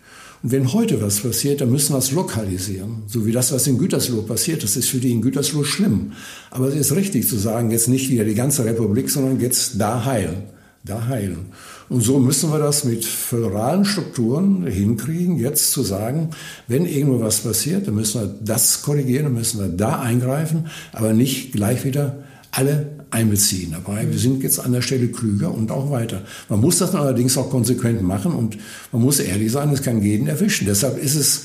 Und 0.44 0.52
wenn 0.52 0.74
heute 0.74 1.02
was 1.02 1.22
passiert, 1.22 1.62
dann 1.62 1.72
müssen 1.72 1.94
wir 1.94 2.00
es 2.00 2.12
lokalisieren. 2.12 3.04
So 3.08 3.26
wie 3.26 3.32
das, 3.32 3.52
was 3.52 3.66
in 3.68 3.78
Gütersloh 3.78 4.22
passiert, 4.22 4.64
das 4.64 4.76
ist 4.76 4.90
für 4.90 5.00
die 5.00 5.12
in 5.12 5.22
Gütersloh 5.22 5.64
schlimm. 5.64 6.14
Aber 6.52 6.68
es 6.68 6.76
ist 6.76 6.96
richtig 6.96 7.28
zu 7.28 7.38
sagen, 7.38 7.72
jetzt 7.72 7.88
nicht 7.88 8.10
wieder 8.10 8.24
die 8.24 8.36
ganze 8.36 8.64
Republik, 8.66 9.10
sondern 9.10 9.40
jetzt 9.40 9.80
da 9.80 10.06
heilen. 10.06 10.44
Da 10.84 11.08
heilen. 11.08 11.48
Und 11.90 12.02
so 12.02 12.20
müssen 12.20 12.52
wir 12.52 12.60
das 12.60 12.84
mit 12.84 13.04
föderalen 13.04 13.84
Strukturen 13.84 14.66
hinkriegen, 14.68 15.38
jetzt 15.38 15.72
zu 15.72 15.84
sagen, 15.84 16.30
wenn 16.68 16.86
irgendwo 16.86 17.20
was 17.20 17.40
passiert, 17.40 17.88
dann 17.88 17.96
müssen 17.96 18.22
wir 18.22 18.36
das 18.42 18.82
korrigieren, 18.84 19.26
dann 19.26 19.34
müssen 19.34 19.60
wir 19.60 19.70
da 19.70 20.00
eingreifen, 20.00 20.68
aber 20.94 21.14
nicht 21.14 21.54
gleich 21.54 21.84
wieder 21.84 22.24
alle 22.52 22.97
einbeziehen 23.12 23.72
dabei. 23.72 24.10
Wir 24.10 24.20
sind 24.20 24.44
jetzt 24.44 24.60
an 24.60 24.74
der 24.74 24.82
Stelle 24.82 25.08
klüger 25.08 25.54
und 25.54 25.72
auch 25.72 25.92
weiter. 25.92 26.24
Man 26.50 26.60
muss 26.60 26.78
das 26.78 26.96
allerdings 26.96 27.38
auch 27.38 27.50
konsequent 27.50 28.02
machen 28.02 28.34
und 28.34 28.58
man 28.92 29.02
muss 29.02 29.20
ehrlich 29.20 29.52
sein, 29.52 29.70
es 29.72 29.82
kann 29.82 30.02
jeden 30.02 30.28
erwischen. 30.28 30.66
Deshalb 30.66 31.02
ist 31.02 31.16
es 31.16 31.44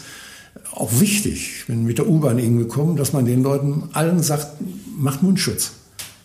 auch 0.73 1.01
wichtig, 1.01 1.65
wenn 1.67 1.85
mit 1.85 1.99
der 1.99 2.09
U-Bahn 2.09 2.39
irgendwie 2.39 2.67
kommen, 2.67 2.97
dass 2.97 3.13
man 3.13 3.25
den 3.25 3.43
Leuten 3.43 3.85
allen 3.93 4.23
sagt, 4.23 4.49
macht 4.97 5.23
Mundschutz. 5.23 5.73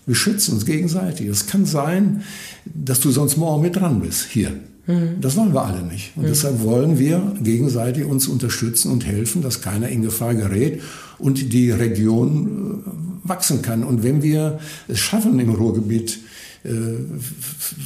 Wir 0.06 0.16
schützen 0.16 0.54
uns 0.54 0.66
gegenseitig. 0.66 1.28
Es 1.28 1.48
kann 1.48 1.66
sein, 1.66 2.24
dass 2.66 3.02
du 3.02 3.12
sonst 3.12 3.38
morgen 3.38 3.62
mit 3.62 3.76
dran 3.76 4.00
bist, 4.00 4.28
hier. 4.30 4.54
Mhm. 4.88 5.22
Das 5.22 5.36
wollen 5.36 5.54
wir 5.54 5.64
alle 5.64 5.84
nicht. 5.84 6.14
Und 6.16 6.24
mhm. 6.24 6.28
deshalb 6.28 6.64
wollen 6.64 6.98
wir 6.98 7.36
gegenseitig 7.42 8.06
uns 8.06 8.28
unterstützen 8.28 8.92
und 8.92 9.06
helfen, 9.06 9.42
dass 9.42 9.62
keiner 9.62 9.90
in 9.90 10.02
Gefahr 10.02 10.34
gerät 10.34 10.82
und 11.20 11.54
die 11.54 11.72
Region 11.72 12.84
äh, 12.86 13.30
wachsen 13.30 13.62
kann. 13.62 13.84
Und 13.84 14.04
wenn 14.04 14.24
wir 14.24 14.60
es 14.88 15.00
schaffen, 15.00 15.38
im 15.40 15.50
Ruhrgebiet 15.50 16.20
äh, 16.64 16.70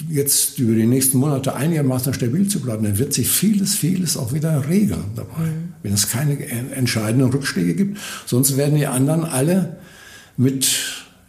jetzt 0.09 0.59
über 0.59 0.75
die 0.75 0.85
nächsten 0.85 1.17
Monate 1.17 1.55
einigermaßen 1.55 2.13
stabil 2.13 2.47
zu 2.47 2.59
bleiben, 2.61 2.83
dann 2.83 2.99
wird 2.99 3.13
sich 3.13 3.27
vieles, 3.27 3.75
vieles 3.75 4.15
auch 4.15 4.31
wieder 4.31 4.69
regeln 4.69 5.05
dabei. 5.15 5.47
Mhm. 5.47 5.73
Wenn 5.81 5.93
es 5.93 6.09
keine 6.09 6.39
entscheidenden 6.75 7.31
Rückschläge 7.31 7.73
gibt. 7.73 7.97
Sonst 8.27 8.57
werden 8.57 8.77
die 8.77 8.87
anderen 8.87 9.23
alle 9.23 9.77
mit 10.37 10.67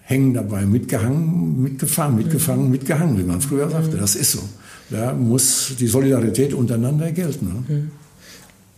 hängen 0.02 0.34
dabei, 0.34 0.66
mitgehangen, 0.66 1.62
mitgefahren, 1.62 2.16
mitgefangen, 2.16 2.70
mitgehangen, 2.70 3.18
wie 3.18 3.22
man 3.22 3.40
früher 3.40 3.70
sagte. 3.70 3.96
Das 3.96 4.16
ist 4.16 4.32
so. 4.32 4.40
Da 4.92 5.14
muss 5.14 5.74
die 5.78 5.86
Solidarität 5.86 6.52
untereinander 6.52 7.10
gelten. 7.12 7.64
Ne? 7.68 7.90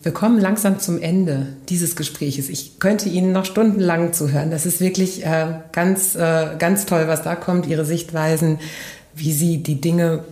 Wir 0.02 0.12
kommen 0.12 0.38
langsam 0.38 0.78
zum 0.78 1.00
Ende 1.00 1.48
dieses 1.68 1.96
Gespräches. 1.96 2.48
Ich 2.48 2.78
könnte 2.78 3.08
Ihnen 3.08 3.32
noch 3.32 3.46
stundenlang 3.46 4.12
zuhören. 4.12 4.50
Das 4.50 4.64
ist 4.64 4.80
wirklich 4.80 5.24
äh, 5.24 5.46
ganz, 5.72 6.14
äh, 6.14 6.56
ganz 6.58 6.86
toll, 6.86 7.08
was 7.08 7.22
da 7.22 7.34
kommt. 7.34 7.66
Ihre 7.66 7.84
Sichtweisen, 7.84 8.58
wie 9.14 9.32
Sie 9.32 9.62
die 9.62 9.80
Dinge 9.80 10.24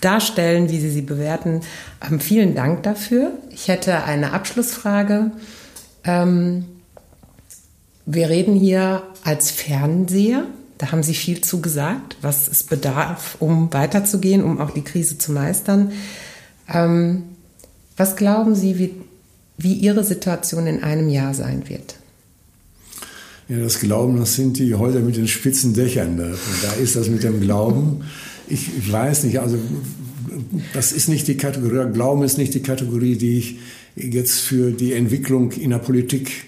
darstellen, 0.00 0.70
wie 0.70 0.78
Sie 0.78 0.90
sie 0.90 1.02
bewerten. 1.02 1.62
Ähm, 2.06 2.20
vielen 2.20 2.54
Dank 2.54 2.82
dafür. 2.82 3.32
Ich 3.50 3.68
hätte 3.68 4.04
eine 4.04 4.32
Abschlussfrage. 4.32 5.32
Ähm, 6.04 6.66
wir 8.04 8.28
reden 8.28 8.54
hier 8.54 9.02
als 9.24 9.50
Fernseher 9.50 10.44
da 10.78 10.92
haben 10.92 11.02
Sie 11.02 11.14
viel 11.14 11.40
zu 11.40 11.60
gesagt, 11.60 12.16
was 12.20 12.48
es 12.48 12.62
bedarf, 12.62 13.36
um 13.40 13.72
weiterzugehen, 13.72 14.44
um 14.44 14.60
auch 14.60 14.70
die 14.70 14.82
Krise 14.82 15.18
zu 15.18 15.32
meistern. 15.32 15.92
Ähm, 16.72 17.22
was 17.96 18.16
glauben 18.16 18.54
Sie, 18.54 18.78
wie, 18.78 18.94
wie 19.56 19.74
Ihre 19.74 20.04
Situation 20.04 20.66
in 20.66 20.82
einem 20.82 21.08
Jahr 21.08 21.32
sein 21.32 21.68
wird? 21.68 21.96
Ja, 23.48 23.58
das 23.58 23.78
Glauben, 23.78 24.18
das 24.18 24.34
sind 24.34 24.58
die 24.58 24.74
Häuser 24.74 25.00
mit 25.00 25.16
den 25.16 25.28
spitzen 25.28 25.72
Dächern. 25.72 26.16
Da, 26.16 26.30
da 26.62 26.72
ist 26.74 26.96
das 26.96 27.08
mit 27.08 27.22
dem 27.22 27.40
Glauben. 27.40 28.04
Ich, 28.48 28.68
ich 28.76 28.90
weiß 28.92 29.24
nicht, 29.24 29.38
also 29.40 29.56
das 30.74 30.92
ist 30.92 31.08
nicht 31.08 31.28
die 31.28 31.36
Kategorie, 31.36 31.92
Glauben 31.92 32.22
ist 32.24 32.38
nicht 32.38 32.54
die 32.54 32.62
Kategorie, 32.62 33.16
die 33.16 33.38
ich 33.38 33.58
jetzt 33.94 34.40
für 34.40 34.72
die 34.72 34.92
Entwicklung 34.92 35.52
in 35.52 35.70
der 35.70 35.78
Politik 35.78 36.46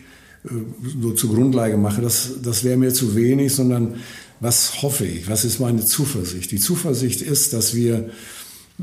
so 1.01 1.13
zur 1.13 1.35
Grundlage 1.35 1.77
mache. 1.77 2.03
Das, 2.03 2.35
das 2.43 2.65
wäre 2.65 2.77
mir 2.77 2.93
zu 2.93 3.15
wenig, 3.15 3.55
sondern 3.55 3.97
was 4.41 4.83
hoffe 4.83 5.05
ich? 5.05 5.29
Was 5.29 5.45
ist 5.45 5.61
meine 5.61 5.85
Zuversicht? 5.85 6.51
Die 6.51 6.59
Zuversicht 6.59 7.23
ist, 7.23 7.53
dass 7.53 7.75
wir 7.75 8.11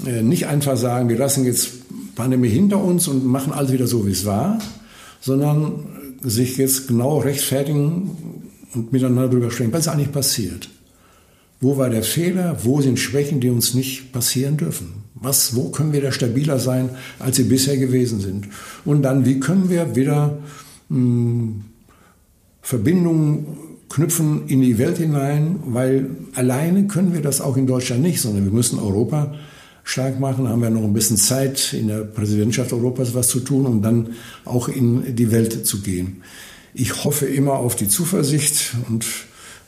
äh, 0.06 0.21
nicht 0.21 0.47
einfach 0.47 0.78
sagen, 0.78 1.10
wir 1.10 1.17
lassen 1.17 1.45
jetzt 1.45 1.69
Pandemie 2.15 2.49
hinter 2.49 2.84
uns 2.84 3.08
und 3.08 3.25
machen 3.25 3.54
alles 3.54 3.71
wieder 3.71 3.88
so, 3.88 4.06
wie 4.06 4.12
es 4.12 4.25
war, 4.25 4.60
sondern 5.21 5.86
sich 6.21 6.58
jetzt 6.58 6.88
genau 6.88 7.19
rechtfertigen 7.19 8.43
und 8.73 8.91
miteinander 8.91 9.30
darüber 9.30 9.51
sprechen, 9.51 9.73
was 9.73 9.82
ist 9.82 9.88
eigentlich 9.88 10.12
passiert? 10.12 10.69
Wo 11.62 11.78
war 11.78 11.89
der 11.89 12.04
Fehler? 12.04 12.58
Wo 12.63 12.82
sind 12.82 12.99
Schwächen, 12.99 13.39
die 13.39 13.49
uns 13.49 13.73
nicht 13.73 14.12
passieren 14.12 14.58
dürfen? 14.58 15.04
Was, 15.15 15.56
wo 15.56 15.69
können 15.69 15.93
wir 15.93 16.01
da 16.01 16.12
stabiler 16.12 16.60
sein, 16.60 16.89
als 17.19 17.38
sie 17.38 17.43
bisher 17.43 17.78
gewesen 17.78 18.19
sind? 18.19 18.49
Und 18.84 19.04
dann, 19.04 19.25
wie 19.25 19.39
können 19.39 19.69
wir 19.69 19.95
wieder 19.95 20.38
mh, 20.89 20.98
hm, 20.98 21.63
Verbindungen 22.62 23.45
knüpfen 23.89 24.48
in 24.48 24.62
die 24.62 24.78
Welt 24.78 24.98
hinein? 24.98 25.60
Weil 25.65 26.10
alleine 26.34 26.88
können 26.88 27.13
wir 27.13 27.21
das 27.21 27.41
auch 27.41 27.58
in 27.58 27.67
Deutschland 27.67 28.02
nicht, 28.02 28.21
sondern 28.21 28.45
wir 28.45 28.52
müssen 28.52 28.80
Europa 28.80 29.36
stark 29.84 30.19
machen. 30.19 30.50
Haben 30.50 30.62
wir 30.62 30.69
noch 30.69 30.84
ein 30.84 30.93
bisschen 30.93 31.17
Zeit 31.17 31.74
in 31.74 31.88
der 31.88 32.04
Präsidentschaft 32.04 32.74
Europas 32.74 33.13
was 33.13 33.28
zu 33.28 33.39
tun, 33.39 33.65
um 33.65 33.82
dann 33.82 34.12
auch 34.43 34.67
in 34.67 35.15
die 35.15 35.32
Welt 35.32 35.65
zu 35.65 35.82
gehen. 35.82 36.24
Ich 36.74 37.06
hoffe 37.06 37.26
immer 37.26 37.54
auf 37.54 37.76
die 37.76 37.88
Zuversicht 37.88 38.76
und 38.89 39.06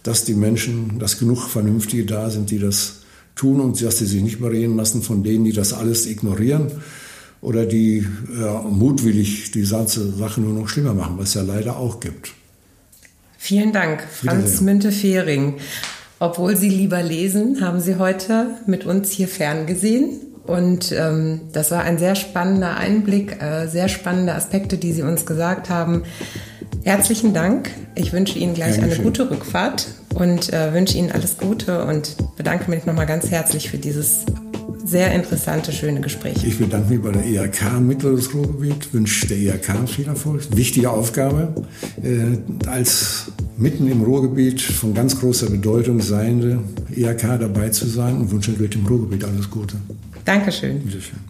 dass 0.04 0.26
die 0.26 0.34
Menschen, 0.34 1.00
dass 1.00 1.20
genug 1.20 1.48
Vernünftige 1.48 2.06
da 2.06 2.30
sind, 2.30 2.50
die 2.50 2.60
das 2.60 3.02
tun 3.36 3.62
und 3.62 3.82
dass 3.82 4.00
sie 4.00 4.06
sich 4.06 4.22
nicht 4.22 4.40
bereden 4.40 4.76
lassen 4.76 5.04
von 5.04 5.24
denen, 5.24 5.46
die 5.46 5.54
das 5.54 5.74
alles 5.74 6.08
ignorieren 6.08 6.72
oder 7.42 7.66
die 7.66 8.06
ja, 8.40 8.62
mutwillig 8.62 9.52
die 9.52 9.64
ganze 9.64 10.12
Sache 10.12 10.42
nur 10.42 10.54
noch 10.54 10.68
schlimmer 10.68 10.94
machen, 10.94 11.16
was 11.18 11.30
es 11.30 11.34
ja 11.36 11.42
leider 11.42 11.78
auch 11.78 12.00
gibt. 12.00 12.34
Vielen 13.38 13.72
Dank, 13.72 14.04
Franz 14.12 14.62
Münte-Fehring. 14.62 15.56
Obwohl 16.20 16.56
Sie 16.56 16.70
lieber 16.70 17.04
lesen, 17.04 17.62
haben 17.62 17.80
Sie 17.80 17.98
heute 17.98 18.48
mit 18.66 18.86
uns 18.86 19.12
hier 19.12 19.28
ferngesehen. 19.28 20.20
Und 20.46 20.92
ähm, 20.92 21.42
das 21.52 21.72
war 21.72 21.84
ein 21.84 22.00
sehr 22.00 22.16
spannender 22.16 22.78
Einblick, 22.78 23.42
äh, 23.42 23.68
sehr 23.68 23.90
spannende 23.90 24.34
Aspekte, 24.34 24.78
die 24.78 24.94
Sie 24.94 25.04
uns 25.04 25.26
gesagt 25.26 25.70
haben. 25.70 26.04
Herzlichen 26.84 27.34
Dank. 27.34 27.70
Ich 27.96 28.14
wünsche 28.14 28.40
Ihnen 28.40 28.54
gleich 28.54 28.76
Dankeschön. 28.78 28.96
eine 28.96 29.04
gute 29.04 29.30
Rückfahrt 29.30 29.88
und 30.16 30.52
äh, 30.54 30.74
wünsche 30.74 30.98
Ihnen 30.98 31.12
alles 31.12 31.38
Gute 31.38 31.84
und 31.84 32.16
bedanke 32.38 32.70
mich 32.70 32.86
nochmal 32.86 33.06
ganz 33.06 33.30
herzlich 33.30 33.70
für 33.70 33.78
dieses 33.78 34.26
sehr 34.88 35.14
interessante, 35.14 35.72
schöne 35.74 36.00
Gespräch. 36.00 36.44
Ich 36.44 36.58
bedanke 36.58 36.94
mich 36.94 37.02
bei 37.02 37.12
der 37.12 37.26
IHK 37.26 37.80
Mittleres 37.82 38.34
Ruhrgebiet, 38.34 38.94
wünsche 38.94 39.28
der 39.28 39.38
IHK 39.38 39.88
viel 39.88 40.08
Erfolg. 40.08 40.44
Wichtige 40.56 40.90
Aufgabe, 40.90 41.54
äh, 42.02 42.68
als 42.68 43.32
mitten 43.58 43.92
im 43.92 44.02
Ruhrgebiet 44.02 44.62
von 44.62 44.94
ganz 44.94 45.20
großer 45.20 45.50
Bedeutung 45.50 46.00
seiende 46.00 46.60
IHK 46.96 47.40
dabei 47.40 47.70
zu 47.70 47.88
sein 47.88 48.18
und 48.18 48.32
wünsche 48.32 48.52
natürlich 48.52 48.72
dem 48.72 48.86
Ruhrgebiet 48.86 49.26
alles 49.26 49.50
Gute. 49.50 49.76
Dankeschön. 50.24 50.80
Bitteschön. 50.80 51.27